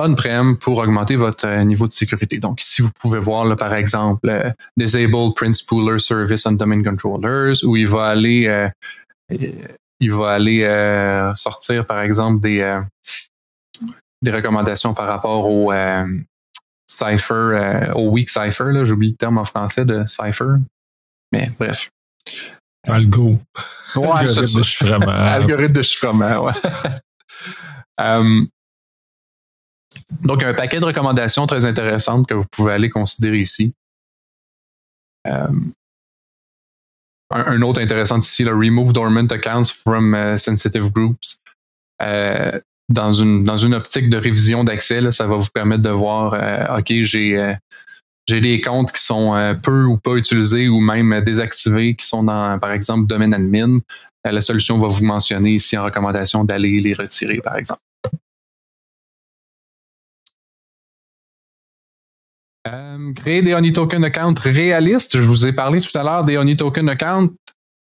on-prem 0.00 0.56
pour 0.56 0.78
augmenter 0.78 1.16
votre 1.16 1.46
euh, 1.46 1.64
niveau 1.64 1.86
de 1.86 1.92
sécurité. 1.92 2.38
Donc, 2.38 2.62
ici, 2.62 2.82
vous 2.82 2.90
pouvez 3.00 3.18
voir, 3.18 3.54
par 3.56 3.74
exemple, 3.74 4.28
euh, 4.28 4.50
Disable 4.76 5.34
Print 5.34 5.54
Spooler 5.54 5.98
Service 5.98 6.46
on 6.46 6.52
Domain 6.52 6.82
Controllers, 6.82 7.56
où 7.64 7.76
il 7.76 7.88
va 7.88 8.06
aller, 8.06 8.46
euh, 8.48 8.68
il 10.00 10.12
va 10.12 10.32
aller 10.32 11.32
sortir, 11.36 11.86
par 11.86 12.00
exemple, 12.00 12.40
des, 12.40 12.80
des 14.22 14.30
recommandations 14.30 14.94
par 14.94 15.06
rapport 15.06 15.46
au 15.46 15.72
Cypher, 16.86 17.90
au 17.94 18.10
Weak 18.10 18.28
Cypher. 18.28 18.84
J'oublie 18.84 19.10
le 19.10 19.16
terme 19.16 19.38
en 19.38 19.44
français 19.44 19.84
de 19.84 20.04
Cypher. 20.06 20.56
Mais 21.32 21.50
bref. 21.58 21.90
Algo. 22.88 23.38
Ouais, 23.96 24.08
Algorithme 24.08 24.58
de 24.58 24.62
chiffrement. 24.62 25.06
Algorithme 25.08 25.72
de 25.72 25.82
chiffrement, 25.82 26.44
ouais. 26.44 26.52
Donc, 30.22 30.42
un 30.42 30.54
paquet 30.54 30.80
de 30.80 30.84
recommandations 30.84 31.46
très 31.46 31.64
intéressantes 31.64 32.26
que 32.26 32.34
vous 32.34 32.46
pouvez 32.50 32.72
aller 32.72 32.90
considérer 32.90 33.38
ici. 33.38 33.74
Euh, 35.26 35.48
un, 37.30 37.62
autre 37.62 37.80
intéressant 37.80 38.18
ici, 38.18 38.44
le 38.44 38.52
Remove 38.52 38.92
Dormant 38.92 39.26
Accounts 39.26 39.66
from 39.66 40.14
uh, 40.14 40.38
Sensitive 40.38 40.90
Groups. 40.90 41.42
Euh, 42.02 42.60
dans, 42.90 43.12
une, 43.12 43.44
dans 43.44 43.56
une 43.56 43.74
optique 43.74 44.10
de 44.10 44.16
révision 44.16 44.64
d'accès, 44.64 45.10
ça 45.12 45.26
va 45.26 45.36
vous 45.36 45.50
permettre 45.52 45.82
de 45.82 45.90
voir, 45.90 46.34
euh, 46.34 46.78
OK, 46.78 46.92
j'ai 47.02 47.56
j'ai 48.28 48.40
des 48.40 48.60
comptes 48.60 48.92
qui 48.92 49.02
sont 49.02 49.56
peu 49.60 49.84
ou 49.84 49.96
pas 49.96 50.14
utilisés 50.14 50.68
ou 50.68 50.78
même 50.78 51.20
désactivés, 51.22 51.96
qui 51.96 52.06
sont 52.06 52.22
dans, 52.22 52.60
par 52.60 52.70
exemple, 52.70 53.08
domaine 53.08 53.34
admin. 53.34 53.80
la 54.24 54.40
solution 54.40 54.78
va 54.78 54.86
vous 54.86 55.04
mentionner 55.04 55.52
ici 55.54 55.76
en 55.76 55.82
recommandation 55.82 56.44
d'aller 56.44 56.80
les 56.80 56.94
retirer, 56.94 57.38
par 57.38 57.56
exemple. 57.56 57.80
Euh, 62.68 63.12
créer 63.14 63.40
des 63.40 63.54
Honey 63.54 63.72
Token 63.72 64.04
Accounts 64.04 64.34
réalistes. 64.42 65.16
Je 65.16 65.22
vous 65.22 65.46
ai 65.46 65.52
parlé 65.52 65.80
tout 65.80 65.96
à 65.98 66.02
l'heure 66.02 66.24
des 66.24 66.36
Honey 66.36 66.56
Token 66.56 66.88
Accounts 66.90 67.30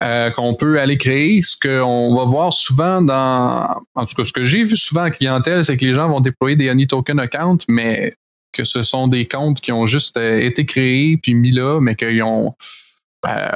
euh, 0.03 0.31
qu'on 0.31 0.55
peut 0.55 0.81
aller 0.81 0.99
créer. 0.99 1.43
Ce 1.43 1.57
qu'on 1.61 2.15
va 2.15 2.25
voir 2.25 2.53
souvent 2.53 3.03
dans, 3.03 3.83
en 3.95 4.07
tout 4.07 4.15
cas, 4.15 4.25
ce 4.25 4.33
que 4.33 4.45
j'ai 4.45 4.65
vu 4.65 4.77
souvent 4.77 5.07
en 5.07 5.11
clientèle, 5.11 5.65
c'est 5.65 5.77
que 5.77 5.85
les 5.85 5.95
gens 5.95 6.09
vont 6.09 6.21
déployer 6.21 6.57
des 6.57 6.71
Honey 6.71 6.87
Token 6.87 7.19
Accounts, 7.19 7.65
mais 7.69 8.15
que 8.53 8.65
ce 8.65 8.83
sont 8.83 9.09
des 9.09 9.27
comptes 9.27 9.61
qui 9.61 9.73
ont 9.73 9.87
juste 9.87 10.17
euh, 10.17 10.41
été 10.41 10.65
créés 10.67 11.17
puis 11.17 11.35
mis 11.35 11.51
là, 11.51 11.81
mais 11.81 11.95
qu'ils 11.95 12.23
ont 12.23 12.55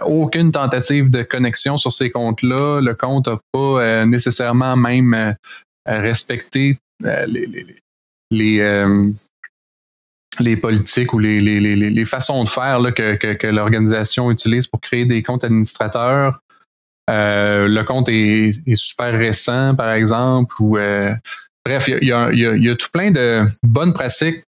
aucune 0.05 0.51
tentative 0.51 1.09
de 1.09 1.23
connexion 1.23 1.79
sur 1.79 1.93
ces 1.93 2.11
comptes-là. 2.11 2.81
Le 2.81 2.95
compte 2.95 3.29
n'a 3.29 3.39
pas 3.53 4.05
nécessairement 4.05 4.77
même 4.77 5.37
respecté 5.87 6.79
les, 7.01 7.47
les 7.47 7.67
les 8.33 8.85
politiques 10.61 11.13
ou 11.13 11.19
les, 11.19 11.41
les, 11.41 11.61
les, 11.61 11.77
les 11.77 12.05
façons 12.05 12.45
de 12.45 12.49
faire 12.49 12.79
que, 12.95 13.47
l'organisation 13.49 14.31
utilise 14.31 14.67
pour 14.67 14.81
créer 14.81 15.05
des 15.05 15.23
comptes 15.23 15.45
administrateurs. 15.45 16.41
Euh, 17.11 17.69
le 17.69 17.83
compte 17.83 18.09
est, 18.09 18.53
super 18.77 19.13
récent, 19.15 19.75
par 19.75 19.91
exemple, 19.91 20.55
ou 20.61 20.79
euh, 20.79 21.15
bref, 21.65 21.89
il 21.89 22.09
y 22.09 22.13
a, 22.13 22.33
y, 22.33 22.41
y 22.41 22.71
a, 22.71 22.77
tout 22.77 22.89
plein 22.93 23.11
de 23.11 23.45
bonnes 23.63 23.93
pratiques 23.93 24.45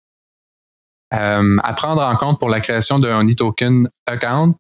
euh, 1.15 1.59
à 1.63 1.73
prendre 1.75 2.03
en 2.03 2.17
compte 2.17 2.39
pour 2.39 2.49
la 2.49 2.61
création 2.61 2.99
d'un 2.99 3.27
e-token 3.29 3.89
account. 4.07 4.55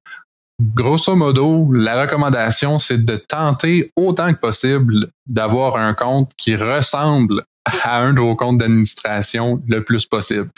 Grosso 0.61 1.16
modo, 1.16 1.72
la 1.72 2.02
recommandation, 2.02 2.78
c'est 2.78 3.04
de 3.04 3.16
tenter 3.16 3.90
autant 3.96 4.32
que 4.32 4.38
possible 4.38 5.08
d'avoir 5.26 5.76
un 5.76 5.94
compte 5.94 6.30
qui 6.37 6.54
ressemble 6.56 7.44
à 7.64 8.00
un 8.00 8.12
de 8.12 8.20
vos 8.20 8.37
comptes 8.37 8.58
d'administration 8.58 9.62
le 9.66 9.82
plus 9.82 10.06
possible. 10.06 10.50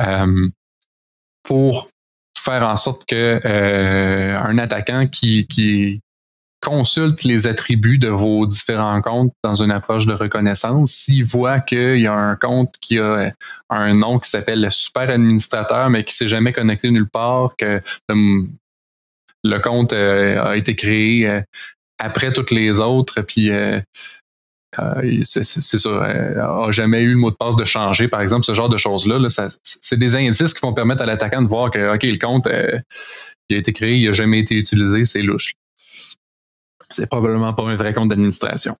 Euh, 0.00 0.48
pour 1.42 1.88
faire 2.38 2.62
en 2.62 2.76
sorte 2.76 3.04
que 3.06 3.40
euh, 3.44 4.38
un 4.38 4.58
attaquant 4.58 5.06
qui, 5.06 6.00
consulte 6.62 7.24
les 7.24 7.46
attributs 7.46 7.96
de 7.96 8.08
vos 8.08 8.46
différents 8.46 9.00
comptes 9.00 9.32
dans 9.42 9.62
une 9.62 9.70
approche 9.70 10.04
de 10.04 10.12
reconnaissance, 10.12 10.92
s'il 10.92 11.24
voit 11.24 11.58
qu'il 11.60 11.96
y 12.02 12.06
a 12.06 12.12
un 12.12 12.36
compte 12.36 12.74
qui 12.82 12.98
a 12.98 13.32
un 13.70 13.94
nom 13.94 14.18
qui 14.18 14.28
s'appelle 14.28 14.60
le 14.60 14.68
super 14.68 15.08
administrateur, 15.08 15.88
mais 15.88 16.04
qui 16.04 16.14
s'est 16.14 16.28
jamais 16.28 16.52
connecté 16.52 16.90
nulle 16.90 17.08
part, 17.08 17.56
que 17.56 17.80
le, 18.10 19.58
compte 19.60 19.94
euh, 19.94 20.50
a 20.50 20.54
été 20.58 20.76
créé 20.76 21.40
après 21.98 22.30
toutes 22.30 22.50
les 22.50 22.78
autres, 22.78 23.22
puis 23.22 23.50
c'est 24.72 25.44
ça, 25.44 25.90
n'a 25.90 26.66
euh, 26.66 26.72
jamais 26.72 27.02
eu 27.02 27.12
le 27.12 27.18
mot 27.18 27.30
de 27.30 27.36
passe 27.36 27.56
de 27.56 27.64
changer, 27.64 28.08
par 28.08 28.20
exemple, 28.20 28.44
ce 28.44 28.54
genre 28.54 28.68
de 28.68 28.76
choses-là. 28.76 29.18
c'est 29.62 29.98
des 29.98 30.16
indices 30.16 30.54
qui 30.54 30.60
vont 30.60 30.72
permettre 30.72 31.02
à 31.02 31.06
l'attaquant 31.06 31.42
de 31.42 31.48
voir 31.48 31.70
que, 31.70 31.94
OK, 31.94 32.02
le 32.04 32.18
compte, 32.18 32.46
euh, 32.46 32.78
il 33.48 33.56
a 33.56 33.58
été 33.58 33.72
créé, 33.72 33.96
il 33.96 34.06
n'a 34.06 34.12
jamais 34.12 34.38
été 34.38 34.56
utilisé, 34.56 35.04
c'est 35.04 35.22
louche. 35.22 35.54
C'est 35.74 37.08
probablement 37.08 37.52
pas 37.52 37.64
un 37.64 37.74
vrai 37.74 37.94
compte 37.94 38.08
d'administration. 38.08 38.76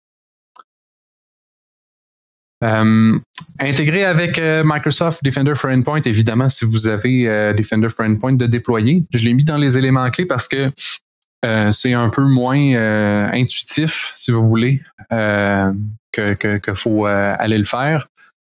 intégré 2.62 4.04
avec 4.04 4.40
Microsoft 4.64 5.24
Defender 5.24 5.54
for 5.54 5.70
Endpoint, 5.70 6.02
évidemment, 6.04 6.48
si 6.48 6.64
vous 6.64 6.88
avez 6.88 7.54
Defender 7.54 7.88
for 7.88 8.04
Endpoint 8.04 8.34
de 8.34 8.46
déployer. 8.46 9.02
Je 9.12 9.24
l'ai 9.24 9.34
mis 9.34 9.44
dans 9.44 9.56
les 9.56 9.78
éléments 9.78 10.10
clés 10.10 10.26
parce 10.26 10.46
que 10.46 10.70
euh, 11.44 11.72
c'est 11.72 11.94
un 11.94 12.10
peu 12.10 12.22
moins 12.22 12.74
euh, 12.74 13.28
intuitif, 13.32 14.12
si 14.14 14.30
vous 14.30 14.46
voulez, 14.46 14.80
euh, 15.12 15.72
que, 16.12 16.60
faut 16.74 17.06
aller 17.06 17.58
le 17.58 17.64
faire. 17.64 18.06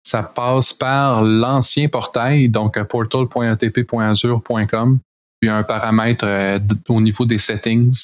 Ça 0.03 0.23
passe 0.23 0.73
par 0.73 1.23
l'ancien 1.23 1.87
portail, 1.87 2.49
donc 2.49 2.83
portal.atp.azure.com, 2.83 4.99
puis 5.39 5.49
un 5.49 5.63
paramètre 5.63 6.59
au 6.89 6.99
niveau 7.01 7.25
des 7.25 7.37
settings 7.37 7.95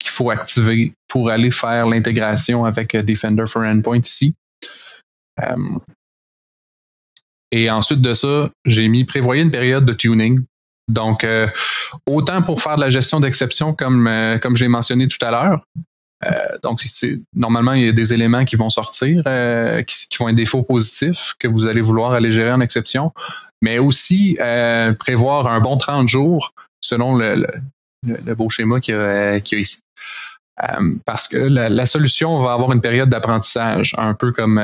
qu'il 0.00 0.10
faut 0.10 0.30
activer 0.30 0.94
pour 1.06 1.30
aller 1.30 1.52
faire 1.52 1.86
l'intégration 1.86 2.64
avec 2.64 2.96
Defender 2.96 3.46
for 3.46 3.62
Endpoint 3.62 4.00
ici. 4.00 4.34
et 7.52 7.70
ensuite 7.70 8.00
de 8.00 8.14
ça, 8.14 8.50
j'ai 8.64 8.88
mis 8.88 9.04
prévoyer 9.04 9.42
une 9.42 9.52
période 9.52 9.86
de 9.86 9.92
tuning 9.92 10.42
donc, 10.88 11.24
euh, 11.24 11.46
autant 12.06 12.42
pour 12.42 12.62
faire 12.62 12.76
de 12.76 12.80
la 12.80 12.90
gestion 12.90 13.20
d'exception 13.20 13.74
comme, 13.74 14.06
euh, 14.06 14.38
comme 14.38 14.56
j'ai 14.56 14.68
mentionné 14.68 15.08
tout 15.08 15.24
à 15.24 15.30
l'heure. 15.30 15.66
Euh, 16.24 16.30
donc, 16.62 16.80
normalement, 17.34 17.72
il 17.72 17.84
y 17.84 17.88
a 17.88 17.92
des 17.92 18.14
éléments 18.14 18.44
qui 18.44 18.56
vont 18.56 18.70
sortir, 18.70 19.22
qui, 19.86 20.08
qui, 20.08 20.18
vont 20.18 20.28
être 20.28 20.36
des 20.36 20.46
faux 20.46 20.62
positifs 20.62 21.34
que 21.38 21.48
vous 21.48 21.66
allez 21.66 21.80
vouloir 21.80 22.12
aller 22.12 22.32
gérer 22.32 22.52
en 22.52 22.60
exception, 22.60 23.12
mais 23.60 23.78
aussi 23.78 24.38
prévoir 24.98 25.46
un 25.46 25.60
bon 25.60 25.76
30 25.76 26.08
jours 26.08 26.54
selon 26.80 27.16
le, 27.16 27.46
le, 28.06 28.34
beau 28.34 28.48
schéma 28.48 28.80
qu'il 28.80 28.94
y, 28.94 28.98
a, 28.98 29.36
ici. 29.36 29.80
parce 31.04 31.28
que 31.28 31.36
la, 31.36 31.68
la, 31.68 31.86
solution 31.86 32.40
va 32.40 32.54
avoir 32.54 32.72
une 32.72 32.80
période 32.80 33.10
d'apprentissage, 33.10 33.94
un 33.98 34.14
peu 34.14 34.32
comme 34.32 34.62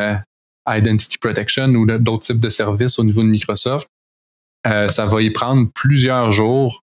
Identity 0.66 1.18
Protection 1.18 1.68
ou 1.74 1.84
d'autres 1.84 2.24
types 2.24 2.40
de 2.40 2.50
services 2.50 2.98
au 2.98 3.04
niveau 3.04 3.22
de 3.22 3.28
Microsoft. 3.28 3.86
Euh, 4.66 4.88
ça 4.88 5.06
va 5.06 5.22
y 5.22 5.30
prendre 5.30 5.68
plusieurs 5.74 6.32
jours. 6.32 6.82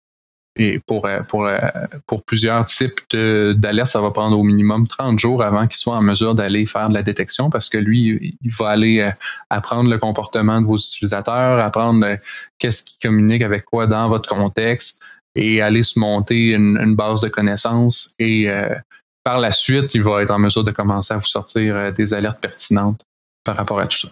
Et 0.55 0.79
pour, 0.85 1.07
euh, 1.07 1.21
pour, 1.23 1.47
euh, 1.47 1.57
pour 2.05 2.23
plusieurs 2.23 2.65
types 2.65 2.99
d'alertes, 3.11 3.89
ça 3.89 4.01
va 4.01 4.11
prendre 4.11 4.37
au 4.37 4.43
minimum 4.43 4.85
30 4.85 5.17
jours 5.17 5.41
avant 5.41 5.65
qu'il 5.65 5.77
soit 5.77 5.95
en 5.95 6.03
mesure 6.03 6.35
d'aller 6.35 6.67
faire 6.67 6.89
de 6.89 6.93
la 6.93 7.01
détection 7.01 7.49
parce 7.49 7.69
que 7.69 7.79
lui, 7.79 8.37
il 8.39 8.51
va 8.51 8.69
aller 8.69 9.11
apprendre 9.49 9.89
le 9.89 9.97
comportement 9.97 10.61
de 10.61 10.67
vos 10.67 10.77
utilisateurs, 10.77 11.59
apprendre 11.59 12.19
qu'est-ce 12.59 12.83
qui 12.83 12.99
communique 12.99 13.41
avec 13.41 13.65
quoi 13.65 13.87
dans 13.87 14.07
votre 14.09 14.29
contexte 14.29 15.01
et 15.35 15.59
aller 15.59 15.81
se 15.81 15.97
monter 15.97 16.51
une, 16.51 16.95
base 16.95 17.21
de 17.21 17.29
connaissances. 17.29 18.13
Et 18.19 18.47
par 19.23 19.39
la 19.39 19.49
suite, 19.49 19.95
il 19.95 20.03
va 20.03 20.21
être 20.21 20.29
en 20.29 20.37
mesure 20.37 20.63
de 20.63 20.69
commencer 20.69 21.15
à 21.15 21.17
vous 21.17 21.25
sortir 21.25 21.91
des 21.93 22.13
alertes 22.13 22.39
pertinentes 22.39 23.01
par 23.43 23.55
rapport 23.55 23.79
à 23.79 23.87
tout 23.87 23.97
ça. 23.97 24.09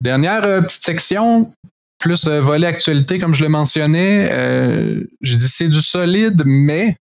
Dernière 0.00 0.44
euh, 0.44 0.60
petite 0.60 0.84
section, 0.84 1.52
plus 1.98 2.26
euh, 2.26 2.40
volet 2.40 2.68
actualité, 2.68 3.18
comme 3.18 3.34
je 3.34 3.42
le 3.42 3.48
mentionnais. 3.48 4.28
Euh, 4.30 5.02
je 5.20 5.36
dis 5.36 5.48
c'est 5.48 5.68
du 5.68 5.82
solide, 5.82 6.42
mais 6.44 6.96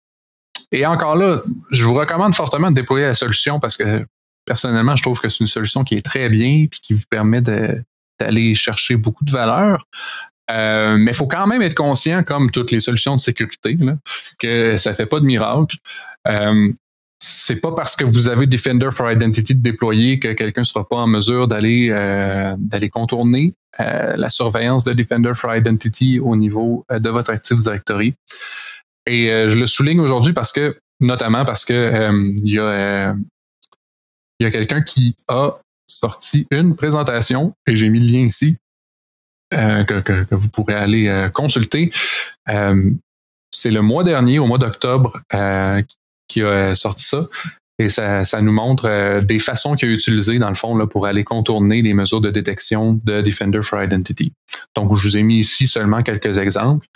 et 0.70 0.84
encore 0.84 1.16
là, 1.16 1.40
je 1.70 1.84
vous 1.84 1.94
recommande 1.94 2.34
fortement 2.34 2.70
de 2.70 2.76
déployer 2.76 3.06
la 3.06 3.14
solution 3.14 3.60
parce 3.60 3.78
que 3.78 4.04
personnellement, 4.44 4.96
je 4.96 5.02
trouve 5.02 5.20
que 5.20 5.28
c'est 5.28 5.40
une 5.40 5.46
solution 5.46 5.84
qui 5.84 5.94
est 5.94 6.04
très 6.04 6.28
bien 6.28 6.64
et 6.64 6.68
qui 6.68 6.92
vous 6.92 7.04
permet 7.08 7.40
d'aller 7.40 8.54
chercher 8.54 8.96
beaucoup 8.96 9.24
de 9.24 9.30
valeur. 9.30 9.86
mais 10.50 11.10
il 11.10 11.14
faut 11.14 11.26
quand 11.26 11.46
même 11.46 11.62
être 11.62 11.74
conscient, 11.74 12.22
comme 12.22 12.50
toutes 12.50 12.70
les 12.70 12.80
solutions 12.80 13.16
de 13.16 13.20
sécurité, 13.20 13.78
que 14.38 14.76
ça 14.76 14.90
ne 14.90 14.94
fait 14.94 15.06
pas 15.06 15.20
de 15.20 15.24
miracle. 15.24 15.76
C'est 17.24 17.60
pas 17.60 17.72
parce 17.72 17.96
que 17.96 18.04
vous 18.04 18.28
avez 18.28 18.46
Defender 18.46 18.90
for 18.92 19.10
Identity 19.10 19.54
déployé 19.54 20.18
que 20.18 20.32
quelqu'un 20.32 20.64
sera 20.64 20.88
pas 20.88 20.96
en 20.96 21.06
mesure 21.06 21.48
d'aller 21.48 21.88
d'aller 22.58 22.90
contourner 22.90 23.54
la 23.78 24.28
surveillance 24.28 24.84
de 24.84 24.92
Defender 24.92 25.32
for 25.34 25.54
Identity 25.54 26.18
au 26.18 26.36
niveau 26.36 26.84
de 26.90 27.08
votre 27.08 27.30
Active 27.30 27.58
Directory. 27.58 28.14
Et 29.06 29.28
je 29.28 29.56
le 29.56 29.66
souligne 29.66 30.00
aujourd'hui 30.00 30.32
parce 30.32 30.52
que, 30.52 30.76
notamment 31.00 31.44
parce 31.44 31.64
que 31.64 32.10
il 32.42 32.52
y 32.52 32.58
a 32.58 33.14
y 34.42 34.46
a 34.46 34.50
quelqu'un 34.50 34.82
qui 34.82 35.14
a 35.28 35.58
sorti 35.86 36.46
une 36.50 36.76
présentation, 36.76 37.54
et 37.66 37.76
j'ai 37.76 37.88
mis 37.88 38.00
le 38.00 38.12
lien 38.12 38.26
ici, 38.26 38.56
euh, 39.52 39.84
que, 39.84 40.34
vous 40.34 40.48
pourrez 40.48 40.74
aller 40.74 41.08
euh, 41.08 41.28
consulter. 41.28 41.92
Euh, 42.48 42.90
c'est 43.50 43.70
le 43.70 43.82
mois 43.82 44.04
dernier, 44.04 44.38
au 44.38 44.46
mois 44.46 44.58
d'octobre, 44.58 45.20
a 46.40 46.74
sorti 46.74 47.04
ça. 47.04 47.28
Et 47.78 47.88
ça, 47.88 48.24
nous 48.40 48.52
montre 48.52 49.20
des 49.22 49.38
façons 49.40 49.74
qu'il 49.74 49.88
a 49.88 49.92
utilisées, 49.92 50.38
dans 50.38 50.50
le 50.50 50.54
fond, 50.54 50.76
là, 50.76 50.86
pour 50.86 51.06
aller 51.06 51.24
contourner 51.24 51.82
les 51.82 51.94
mesures 51.94 52.20
de 52.20 52.30
détection 52.30 53.00
de 53.04 53.22
Defender 53.22 53.62
for 53.62 53.82
Identity. 53.82 54.32
Donc, 54.76 54.94
je 54.96 55.08
vous 55.08 55.16
ai 55.16 55.22
mis 55.22 55.38
ici 55.38 55.66
seulement 55.66 56.02
quelques 56.02 56.38
exemples. 56.38 56.86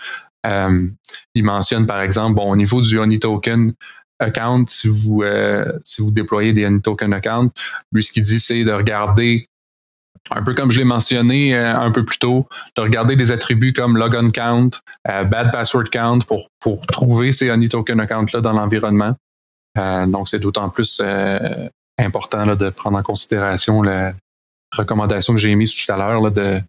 il 0.45 1.43
mentionne, 1.43 1.87
par 1.87 1.99
exemple, 1.99 2.35
bon, 2.35 2.51
au 2.51 2.55
niveau 2.55 2.81
du 2.81 2.99
Honey 2.99 3.19
Token, 3.19 3.73
account, 4.19 4.65
si 4.67 4.87
vous, 4.87 5.23
euh, 5.23 5.71
si 5.83 6.01
vous 6.01 6.11
déployez 6.11 6.53
des 6.53 6.67
token 6.81 7.13
account, 7.13 7.51
lui, 7.91 8.03
ce 8.03 8.11
qu'il 8.11 8.23
dit, 8.23 8.39
c'est 8.39 8.63
de 8.63 8.71
regarder, 8.71 9.47
un 10.31 10.43
peu 10.43 10.53
comme 10.53 10.71
je 10.71 10.79
l'ai 10.79 10.85
mentionné 10.85 11.55
euh, 11.55 11.77
un 11.77 11.91
peu 11.91 12.03
plus 12.03 12.19
tôt, 12.19 12.47
de 12.75 12.81
regarder 12.81 13.15
des 13.15 13.31
attributs 13.31 13.73
comme 13.73 13.97
logon 13.97 14.31
count, 14.31 14.71
euh, 15.09 15.23
bad 15.23 15.51
password 15.51 15.89
count 15.91 16.19
pour, 16.19 16.49
pour 16.59 16.85
trouver 16.87 17.31
ces 17.31 17.51
honey 17.51 17.69
token 17.69 17.99
accounts-là 17.99 18.41
dans 18.41 18.53
l'environnement. 18.53 19.15
Donc, 20.07 20.29
c'est 20.29 20.39
d'autant 20.39 20.69
plus 20.69 21.01
important 21.97 22.45
là, 22.45 22.55
de 22.55 22.69
prendre 22.69 22.97
en 22.97 23.03
considération 23.03 23.81
la 23.81 24.13
recommandation 24.75 25.33
que 25.33 25.39
j'ai 25.39 25.51
émise 25.51 25.73
tout 25.73 25.91
à 25.91 25.97
l'heure 25.97 26.31
de 26.31 26.59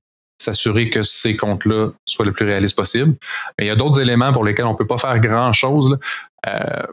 s'assurer 0.41 0.89
que 0.89 1.03
ces 1.03 1.37
comptes-là 1.37 1.91
soient 2.07 2.25
le 2.25 2.33
plus 2.33 2.47
réalistes 2.47 2.77
possible. 2.77 3.17
Mais 3.59 3.65
il 3.65 3.69
y 3.69 3.71
a 3.71 3.77
d'autres 3.77 4.01
éléments 4.01 4.33
pour 4.33 4.45
lesquels 4.45 4.67
on 4.67 4.73
ne 4.73 4.77
peut 4.77 4.87
pas 4.87 4.99
faire 4.99 5.19
grand-chose. 5.19 5.99
Euh, 6.47 6.87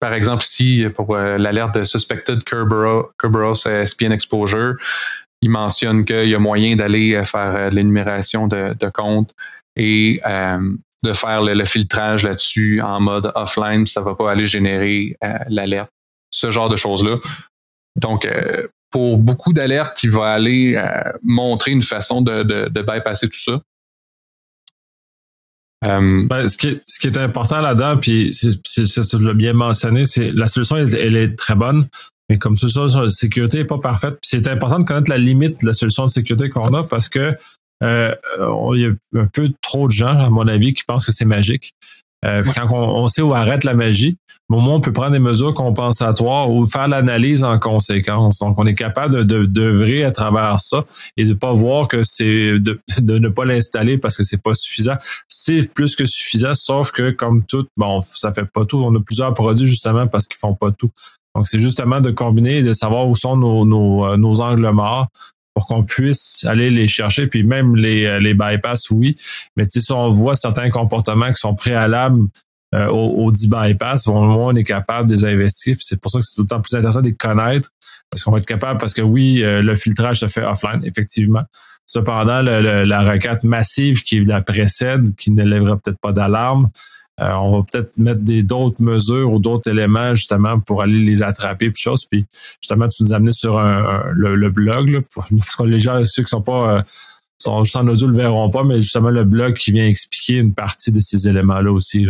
par 0.00 0.14
exemple, 0.14 0.42
ici, 0.42 0.86
pour 0.94 1.14
euh, 1.14 1.36
l'alerte 1.36 1.74
de 1.74 1.84
Suspected 1.84 2.42
Kerberos 2.44 3.54
SPN 3.54 4.12
Exposure, 4.12 4.76
il 5.42 5.50
mentionne 5.50 6.04
qu'il 6.04 6.28
y 6.28 6.34
a 6.34 6.38
moyen 6.38 6.74
d'aller 6.74 7.14
euh, 7.14 7.24
faire 7.24 7.54
euh, 7.54 7.70
l'énumération 7.70 8.48
de, 8.48 8.74
comptes 8.90 9.34
et 9.76 10.20
de 11.02 11.12
faire 11.12 11.42
le, 11.42 11.64
filtrage 11.64 12.24
là-dessus 12.24 12.80
en 12.80 13.00
mode 13.00 13.32
offline, 13.34 13.86
ça 13.86 14.00
va 14.00 14.14
pas 14.14 14.30
aller 14.30 14.46
générer 14.46 15.16
l'alerte. 15.48 15.90
Ce 16.30 16.50
genre 16.50 16.68
de 16.68 16.76
choses-là. 16.76 17.16
Donc, 17.96 18.28
pour 18.90 19.18
beaucoup 19.18 19.52
d'alertes, 19.52 20.02
il 20.02 20.10
va 20.10 20.32
aller 20.32 20.82
montrer 21.22 21.72
une 21.72 21.82
façon 21.82 22.22
de, 22.22 22.42
de 22.42 22.82
bypasser 22.82 23.28
tout 23.28 23.38
ça. 23.38 23.60
Euh, 25.84 26.26
ben, 26.28 26.46
ce, 26.46 26.58
qui 26.58 26.68
est, 26.68 26.82
ce 26.86 26.98
qui 26.98 27.06
est 27.06 27.16
important 27.16 27.60
là-dedans, 27.60 27.96
puis 27.96 28.32
tu 28.32 29.18
l'as 29.18 29.34
bien 29.34 29.54
mentionné, 29.54 30.04
c'est 30.04 30.30
la 30.32 30.46
solution, 30.46 30.76
elle, 30.76 31.16
est 31.16 31.38
très 31.38 31.54
bonne, 31.54 31.88
mais 32.28 32.38
comme 32.38 32.58
ça, 32.58 32.86
la 33.00 33.10
sécurité 33.10 33.58
n'est 33.58 33.64
pas 33.64 33.78
parfaite. 33.78 34.18
c'est 34.22 34.46
important 34.46 34.78
de 34.78 34.84
connaître 34.84 35.10
la 35.10 35.18
limite 35.18 35.62
de 35.62 35.66
la 35.66 35.72
solution 35.72 36.04
de 36.04 36.10
sécurité 36.10 36.50
qu'on 36.50 36.74
a 36.74 36.84
parce 36.84 37.08
que 37.08 37.34
euh, 37.82 38.14
il 38.74 38.80
y 38.80 38.86
a 38.86 39.20
un 39.20 39.26
peu 39.26 39.50
trop 39.60 39.86
de 39.86 39.92
gens, 39.92 40.18
à 40.18 40.30
mon 40.30 40.46
avis, 40.46 40.74
qui 40.74 40.84
pensent 40.84 41.06
que 41.06 41.12
c'est 41.12 41.24
magique. 41.24 41.74
Euh, 42.24 42.42
quand 42.54 42.70
on, 42.70 43.08
sait 43.08 43.22
où 43.22 43.32
arrête 43.32 43.64
la 43.64 43.72
magie, 43.72 44.18
au 44.50 44.60
moins 44.60 44.74
on 44.74 44.80
peut 44.80 44.92
prendre 44.92 45.12
des 45.12 45.18
mesures 45.20 45.54
compensatoires 45.54 46.50
ou 46.50 46.66
faire 46.66 46.86
l'analyse 46.86 47.44
en 47.44 47.58
conséquence. 47.58 48.38
Donc, 48.38 48.58
on 48.58 48.66
est 48.66 48.74
capable 48.74 49.24
de 49.24 49.46
d'œuvrer 49.46 50.04
à 50.04 50.10
travers 50.10 50.60
ça 50.60 50.84
et 51.16 51.24
de 51.24 51.32
pas 51.32 51.54
voir 51.54 51.88
que 51.88 52.02
c'est 52.02 52.58
de, 52.58 52.78
de, 52.98 53.18
ne 53.18 53.28
pas 53.28 53.46
l'installer 53.46 53.96
parce 53.96 54.16
que 54.16 54.24
c'est 54.24 54.42
pas 54.42 54.54
suffisant. 54.54 54.96
C'est 55.28 55.72
plus 55.72 55.96
que 55.96 56.04
suffisant, 56.04 56.54
sauf 56.54 56.90
que 56.90 57.10
comme 57.10 57.46
tout, 57.46 57.66
bon, 57.76 58.02
ça 58.02 58.32
fait 58.34 58.44
pas 58.44 58.66
tout. 58.66 58.78
On 58.78 58.94
a 58.94 59.00
plusieurs 59.00 59.32
produits 59.32 59.66
justement 59.66 60.06
parce 60.06 60.26
qu'ils 60.26 60.38
font 60.38 60.54
pas 60.54 60.72
tout. 60.72 60.90
Donc, 61.34 61.46
c'est 61.46 61.60
justement 61.60 62.00
de 62.00 62.10
combiner 62.10 62.58
et 62.58 62.62
de 62.62 62.72
savoir 62.72 63.08
où 63.08 63.14
sont 63.14 63.36
nos, 63.36 63.64
nos, 63.64 64.04
euh, 64.04 64.16
nos 64.16 64.40
angles 64.40 64.68
morts 64.70 65.06
pour 65.60 65.66
qu'on 65.66 65.84
puisse 65.84 66.46
aller 66.46 66.70
les 66.70 66.88
chercher, 66.88 67.26
puis 67.26 67.42
même 67.42 67.76
les, 67.76 68.06
euh, 68.06 68.18
les 68.18 68.32
bypass, 68.32 68.88
oui. 68.90 69.18
Mais 69.56 69.68
si 69.68 69.84
on 69.92 70.10
voit 70.10 70.34
certains 70.34 70.70
comportements 70.70 71.28
qui 71.28 71.38
sont 71.38 71.54
préalables 71.54 72.28
euh, 72.74 72.86
au, 72.86 73.26
au 73.26 73.30
10 73.30 73.50
bypass, 73.50 74.06
au 74.06 74.14
moins 74.14 74.52
on 74.52 74.54
est 74.54 74.64
capable 74.64 75.10
de 75.10 75.16
les 75.16 75.24
investiguer. 75.26 75.76
C'est 75.80 76.00
pour 76.00 76.10
ça 76.10 76.20
que 76.20 76.24
c'est 76.24 76.38
d'autant 76.38 76.62
plus 76.62 76.74
intéressant 76.74 77.02
de 77.02 77.08
les 77.08 77.14
connaître, 77.14 77.68
parce 78.08 78.22
qu'on 78.22 78.30
va 78.30 78.38
être 78.38 78.46
capable, 78.46 78.80
parce 78.80 78.94
que 78.94 79.02
oui, 79.02 79.42
euh, 79.42 79.60
le 79.60 79.76
filtrage 79.76 80.20
se 80.20 80.28
fait 80.28 80.44
offline, 80.44 80.80
effectivement. 80.84 81.42
Cependant, 81.84 82.40
la 82.40 83.02
requête 83.02 83.44
massive 83.44 84.02
qui 84.02 84.24
la 84.24 84.40
précède, 84.40 85.14
qui 85.16 85.30
ne 85.30 85.44
lèvera 85.44 85.76
peut-être 85.76 85.98
pas 86.00 86.12
d'alarme, 86.12 86.70
euh, 87.20 87.32
on 87.34 87.58
va 87.58 87.66
peut-être 87.70 87.98
mettre 87.98 88.20
des 88.20 88.42
d'autres 88.42 88.82
mesures 88.82 89.32
ou 89.32 89.38
d'autres 89.38 89.70
éléments 89.70 90.14
justement 90.14 90.58
pour 90.60 90.82
aller 90.82 91.00
les 91.00 91.22
attraper 91.22 91.70
puis 91.70 91.82
choses. 91.82 92.04
Puis 92.04 92.24
justement, 92.60 92.88
tu 92.88 93.02
nous 93.02 93.12
amené 93.12 93.32
sur 93.32 93.60
le, 93.60 94.48
blog 94.48 95.00
les 95.64 95.78
gens 95.78 96.02
ceux 96.04 96.22
qui 96.22 96.28
sont 96.28 96.42
pas 96.42 96.78
euh, 96.78 97.62
juste 97.62 97.76
en 97.76 97.86
audio 97.88 98.06
le 98.06 98.16
verront 98.16 98.48
pas, 98.50 98.64
mais 98.64 98.80
justement 98.80 99.10
le 99.10 99.24
blog 99.24 99.54
qui 99.54 99.72
vient 99.72 99.86
expliquer 99.86 100.38
une 100.38 100.54
partie 100.54 100.92
de 100.92 101.00
ces 101.00 101.28
éléments-là 101.28 101.70
aussi. 101.72 102.06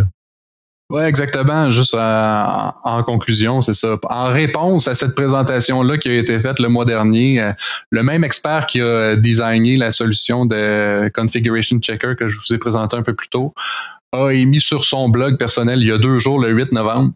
Oui, 0.90 1.02
exactement. 1.02 1.70
Juste 1.70 1.94
euh, 1.94 2.70
en 2.84 3.02
conclusion, 3.04 3.60
c'est 3.60 3.74
ça. 3.74 3.96
En 4.08 4.32
réponse 4.32 4.88
à 4.88 4.96
cette 4.96 5.14
présentation-là 5.14 5.98
qui 5.98 6.08
a 6.08 6.14
été 6.14 6.38
faite 6.40 6.58
le 6.58 6.68
mois 6.68 6.84
dernier, 6.84 7.52
le 7.90 8.02
même 8.02 8.24
expert 8.24 8.66
qui 8.66 8.80
a 8.80 9.16
designé 9.16 9.76
la 9.76 9.92
solution 9.92 10.46
de 10.46 11.08
Configuration 11.14 11.78
Checker 11.78 12.14
que 12.18 12.28
je 12.28 12.36
vous 12.36 12.54
ai 12.54 12.58
présenté 12.58 12.96
un 12.96 13.02
peu 13.02 13.14
plus 13.14 13.28
tôt 13.28 13.54
a 14.12 14.30
émis 14.30 14.60
sur 14.60 14.84
son 14.84 15.08
blog 15.08 15.38
personnel 15.38 15.80
il 15.80 15.88
y 15.88 15.92
a 15.92 15.98
deux 15.98 16.18
jours, 16.18 16.40
le 16.40 16.50
8 16.50 16.72
novembre, 16.72 17.12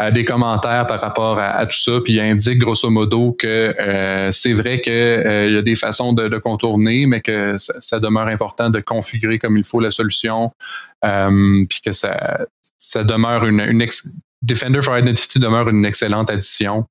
euh, 0.00 0.10
des 0.10 0.24
commentaires 0.24 0.86
par 0.86 1.00
rapport 1.00 1.38
à, 1.38 1.66
tout 1.66 1.76
ça, 1.76 2.00
puis 2.02 2.14
il 2.14 2.20
indique 2.20 2.58
grosso 2.58 2.88
modo 2.90 3.32
que 3.32 3.74
euh, 3.78 4.32
c'est 4.32 4.54
vrai 4.54 4.80
qu'il 4.80 4.92
euh, 4.92 5.50
y 5.50 5.56
a 5.56 5.62
des 5.62 5.76
façons 5.76 6.12
de, 6.12 6.38
contourner, 6.38 7.06
mais 7.06 7.20
que 7.20 7.56
ça, 7.58 8.00
demeure 8.00 8.28
important 8.28 8.70
de 8.70 8.80
configurer 8.80 9.38
comme 9.38 9.56
il 9.56 9.64
faut 9.64 9.80
la 9.80 9.90
solution, 9.90 10.52
puis 11.02 11.80
que 11.84 11.92
ça, 11.92 12.46
ça 12.78 13.04
demeure 13.04 13.46
une, 13.46 13.60
Defender 14.40 14.82
for 14.82 14.96
Identity 14.96 15.40
demeure 15.40 15.68
une 15.68 15.84
excellente 15.84 16.30
addition 16.30 16.86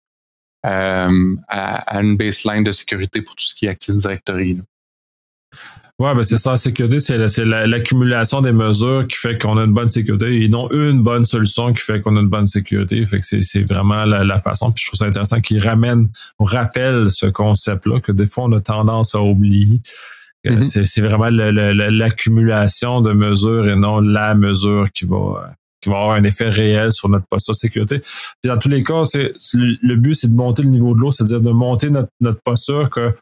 à, 0.64 1.08
une 1.94 2.18
baseline 2.18 2.64
de 2.64 2.74
sécurité 2.74 3.22
pour 3.22 3.36
tout 3.36 3.46
ce 3.46 3.56
qui 3.56 3.68
est 3.68 3.70
Active 3.70 3.96
Directory. 3.96 4.62
Ouais, 6.00 6.14
ben 6.14 6.22
c'est 6.22 6.38
ça, 6.38 6.52
la 6.52 6.58
sécurité, 6.58 7.00
c'est 7.00 7.18
l'accumulation 7.18 8.42
des 8.42 8.52
mesures 8.52 9.08
qui 9.08 9.18
fait 9.18 9.40
qu'on 9.40 9.58
a 9.58 9.64
une 9.64 9.74
bonne 9.74 9.88
sécurité 9.88 10.44
et 10.44 10.48
non 10.48 10.70
une 10.70 11.02
bonne 11.02 11.26
solution 11.26 11.74
qui 11.74 11.82
fait 11.82 12.02
qu'on 12.02 12.16
a 12.18 12.20
une 12.20 12.30
bonne 12.30 12.46
sécurité. 12.46 13.04
Fait 13.08 13.18
que 13.18 13.26
c'est 13.26 13.64
vraiment 13.64 14.06
la, 14.06 14.40
façon. 14.40 14.72
Puis 14.72 14.84
je 14.84 14.90
trouve 14.90 15.00
ça 15.00 15.06
intéressant 15.06 15.42
qu'il 15.42 15.58
ramène, 15.60 16.10
on 16.38 16.44
rappelle 16.44 17.10
ce 17.10 17.26
concept-là, 17.26 18.00
que 18.00 18.12
des 18.12 18.28
fois 18.28 18.44
on 18.44 18.52
a 18.52 18.62
tendance 18.62 19.16
à 19.16 19.22
oublier. 19.22 19.82
Mm-hmm. 20.46 20.86
C'est 20.86 21.02
vraiment 21.02 21.30
l'accumulation 21.32 23.02
de 23.02 23.14
mesures 23.14 23.68
et 23.68 23.76
non 23.76 24.00
la 24.00 24.36
mesure 24.36 24.92
qui 24.94 25.06
va 25.06 25.56
qui 25.82 25.90
va 25.90 25.98
avoir 25.98 26.16
un 26.16 26.24
effet 26.24 26.50
réel 26.50 26.92
sur 26.92 27.10
notre 27.10 27.26
posture 27.26 27.54
de 27.54 27.58
sécurité. 27.58 28.00
Puis 28.00 28.50
dans 28.50 28.58
tous 28.58 28.70
les 28.70 28.84
cas, 28.84 29.04
c'est 29.06 29.34
le 29.54 29.96
but, 29.96 30.16
c'est 30.16 30.28
de 30.28 30.36
monter 30.36 30.62
le 30.62 30.70
niveau 30.70 30.96
de 30.96 31.00
l'eau, 31.00 31.12
c'est-à-dire 31.12 31.42
de 31.42 31.52
monter 31.52 31.90
notre, 31.90 32.10
notre 32.20 32.42
posture 32.42 32.90
que 32.90 33.14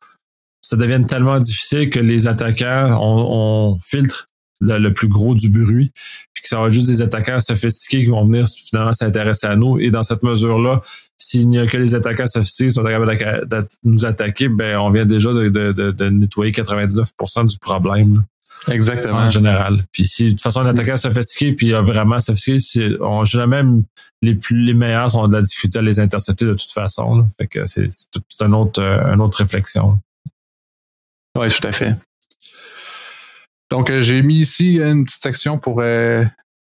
ça 0.65 0.78
devient 0.78 1.04
tellement 1.08 1.38
difficile 1.38 1.89
que 1.89 1.99
les 1.99 2.28
attaquants, 2.28 2.97
on, 2.99 3.78
filtre 3.84 4.30
le, 4.61 4.89
plus 4.89 5.07
gros 5.07 5.36
du 5.36 5.49
bruit, 5.49 5.91
puis 6.34 6.41
que 6.41 6.47
ça 6.49 6.59
va 6.59 6.70
juste 6.72 6.88
des 6.88 7.01
attaquants 7.01 7.39
sophistiqués 7.39 8.03
qui 8.03 8.09
vont 8.09 8.26
venir 8.26 8.47
finalement 8.47 8.93
s'intéresser 8.93 9.47
à 9.47 9.55
nous. 9.55 9.80
Et 9.80 9.91
dans 9.91 10.03
cette 10.03 10.24
mesure-là, 10.24 10.82
s'il 11.18 11.49
n'y 11.49 11.59
a 11.59 11.68
que 11.68 11.78
les 11.78 11.93
attaquants 11.93 12.26
sophistiqués 12.26 12.70
qui 12.70 12.74
sont 12.74 12.84
capables 12.84 13.47
de 13.47 13.68
nous 13.84 14.05
attaquer, 14.05 14.47
ben 14.47 14.80
on 14.80 14.89
vient 14.89 15.05
déjà 15.05 15.32
de, 15.34 16.09
nettoyer 16.09 16.51
99% 16.51 17.47
du 17.47 17.59
problème. 17.59 18.24
Exactement. 18.68 19.18
En 19.18 19.30
général. 19.30 19.86
Puis 19.91 20.07
si 20.07 20.26
de 20.26 20.30
toute 20.32 20.41
façon 20.41 20.61
un 20.61 20.68
attaquant 20.68 20.97
sophistiqué 20.97 21.53
puis 21.53 21.72
vraiment 21.74 22.20
sophistiqué, 22.20 22.97
on 23.01 23.24
jamais 23.24 23.61
les 24.24 24.34
plus 24.34 24.63
les 24.63 24.74
meilleurs 24.74 25.11
sont 25.11 25.28
de 25.28 25.34
la 25.34 25.43
difficulté 25.43 25.78
à 25.78 25.82
les 25.84 25.99
intercepter 25.99 26.45
de 26.45 26.53
toute 26.53 26.72
façon. 26.72 27.28
Fait 27.38 27.45
que 27.45 27.66
c'est 27.68 27.88
un 28.41 28.53
autre 28.53 28.82
euh, 28.82 29.13
une 29.13 29.22
autre 29.22 29.38
réflexion. 29.38 29.99
Oui, 31.38 31.49
tout 31.49 31.67
à 31.67 31.71
fait. 31.71 31.95
Donc, 33.71 33.89
euh, 33.89 34.01
j'ai 34.01 34.21
mis 34.21 34.36
ici 34.36 34.79
une 34.79 35.05
petite 35.05 35.21
section 35.21 35.57
pour 35.57 35.81
euh, 35.81 36.23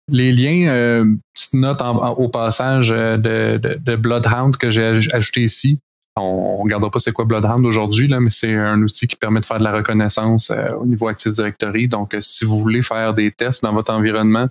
les 0.09 0.33
liens, 0.33 0.69
euh, 0.69 1.05
petite 1.35 1.55
note 1.55 1.81
au 1.83 2.29
passage 2.29 2.93
euh, 2.93 3.17
de, 3.17 3.97
Bloodhound 3.97 4.57
que 4.57 4.71
j'ai 4.71 5.01
ajouté 5.13 5.43
ici. 5.43 5.81
On 6.17 6.59
ne 6.59 6.65
regardera 6.65 6.91
pas 6.91 6.99
c'est 6.99 7.13
quoi 7.13 7.25
Bloodhound 7.25 7.65
aujourd'hui, 7.65 8.09
mais 8.09 8.31
c'est 8.31 8.55
un 8.55 8.83
outil 8.83 9.07
qui 9.07 9.17
permet 9.17 9.41
de 9.41 9.47
faire 9.47 9.59
de 9.59 9.65
la 9.65 9.73
reconnaissance 9.73 10.53
au 10.79 10.85
niveau 10.85 11.09
Active 11.09 11.33
Directory. 11.33 11.89
Donc, 11.89 12.17
si 12.21 12.45
vous 12.45 12.59
voulez 12.59 12.83
faire 12.83 13.15
des 13.15 13.31
tests 13.31 13.63
dans 13.63 13.73
votre 13.73 13.93
environnement, 13.93 14.49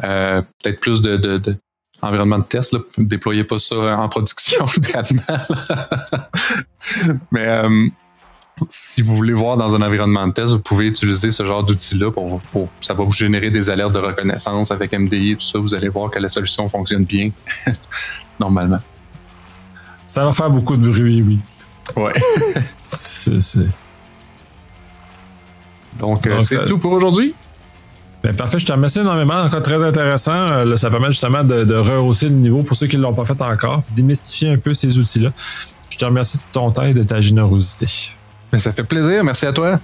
peut-être 0.00 0.80
plus 0.80 1.02
de, 1.02 1.18
de, 1.18 1.56
environnement 2.02 2.38
de 2.38 2.44
test. 2.44 2.72
Là. 2.72 2.80
Déployez 2.98 3.44
pas 3.44 3.58
ça 3.58 3.98
en 3.98 4.08
production, 4.08 4.64
Mais 7.30 7.46
euh, 7.46 7.88
si 8.70 9.02
vous 9.02 9.14
voulez 9.16 9.34
voir 9.34 9.56
dans 9.56 9.74
un 9.74 9.82
environnement 9.82 10.26
de 10.26 10.32
test, 10.32 10.54
vous 10.54 10.60
pouvez 10.60 10.86
utiliser 10.86 11.30
ce 11.30 11.44
genre 11.44 11.62
d'outil-là 11.62 12.10
pour, 12.10 12.40
ça 12.80 12.94
va 12.94 13.04
vous 13.04 13.12
générer 13.12 13.50
des 13.50 13.68
alertes 13.68 13.92
de 13.92 13.98
reconnaissance 13.98 14.70
avec 14.70 14.92
MDI 14.92 15.32
et 15.32 15.36
tout 15.36 15.46
ça. 15.46 15.58
Vous 15.58 15.74
allez 15.74 15.88
voir 15.88 16.10
que 16.10 16.18
la 16.18 16.28
solution 16.28 16.68
fonctionne 16.68 17.04
bien 17.04 17.30
normalement. 18.40 18.80
Ça 20.06 20.24
va 20.24 20.32
faire 20.32 20.50
beaucoup 20.50 20.76
de 20.76 20.88
bruit, 20.88 21.22
oui. 21.22 21.38
Ouais. 21.96 22.14
c'est, 22.98 23.58
Donc, 25.98 26.26
euh, 26.26 26.42
c'est 26.42 26.64
tout 26.64 26.78
pour 26.78 26.92
aujourd'hui. 26.92 27.34
Ben, 28.22 28.34
parfait, 28.34 28.58
je 28.58 28.66
te 28.66 28.72
remercie 28.72 29.00
énormément. 29.00 29.34
Encore 29.34 29.62
très 29.62 29.84
intéressant. 29.84 30.32
Euh, 30.32 30.76
ça 30.76 30.90
permet 30.90 31.08
justement 31.08 31.44
de, 31.44 31.74
rehausser 31.74 32.28
le 32.28 32.36
niveau 32.36 32.62
pour 32.62 32.76
ceux 32.76 32.86
qui 32.86 32.96
ne 32.96 33.02
l'ont 33.02 33.14
pas 33.14 33.24
fait 33.24 33.40
encore, 33.42 33.82
démystifier 33.94 34.50
un 34.50 34.56
peu 34.56 34.72
ces 34.72 34.98
outils-là. 34.98 35.32
Je 35.90 35.98
te 35.98 36.04
remercie 36.04 36.38
de 36.38 36.42
ton 36.50 36.70
temps 36.70 36.84
et 36.84 36.94
de 36.94 37.02
ta 37.02 37.20
générosité. 37.20 37.86
Ça 38.58 38.72
fait 38.72 38.84
plaisir. 38.84 39.24
Merci 39.24 39.46
à 39.46 39.52
toi. 39.52 39.78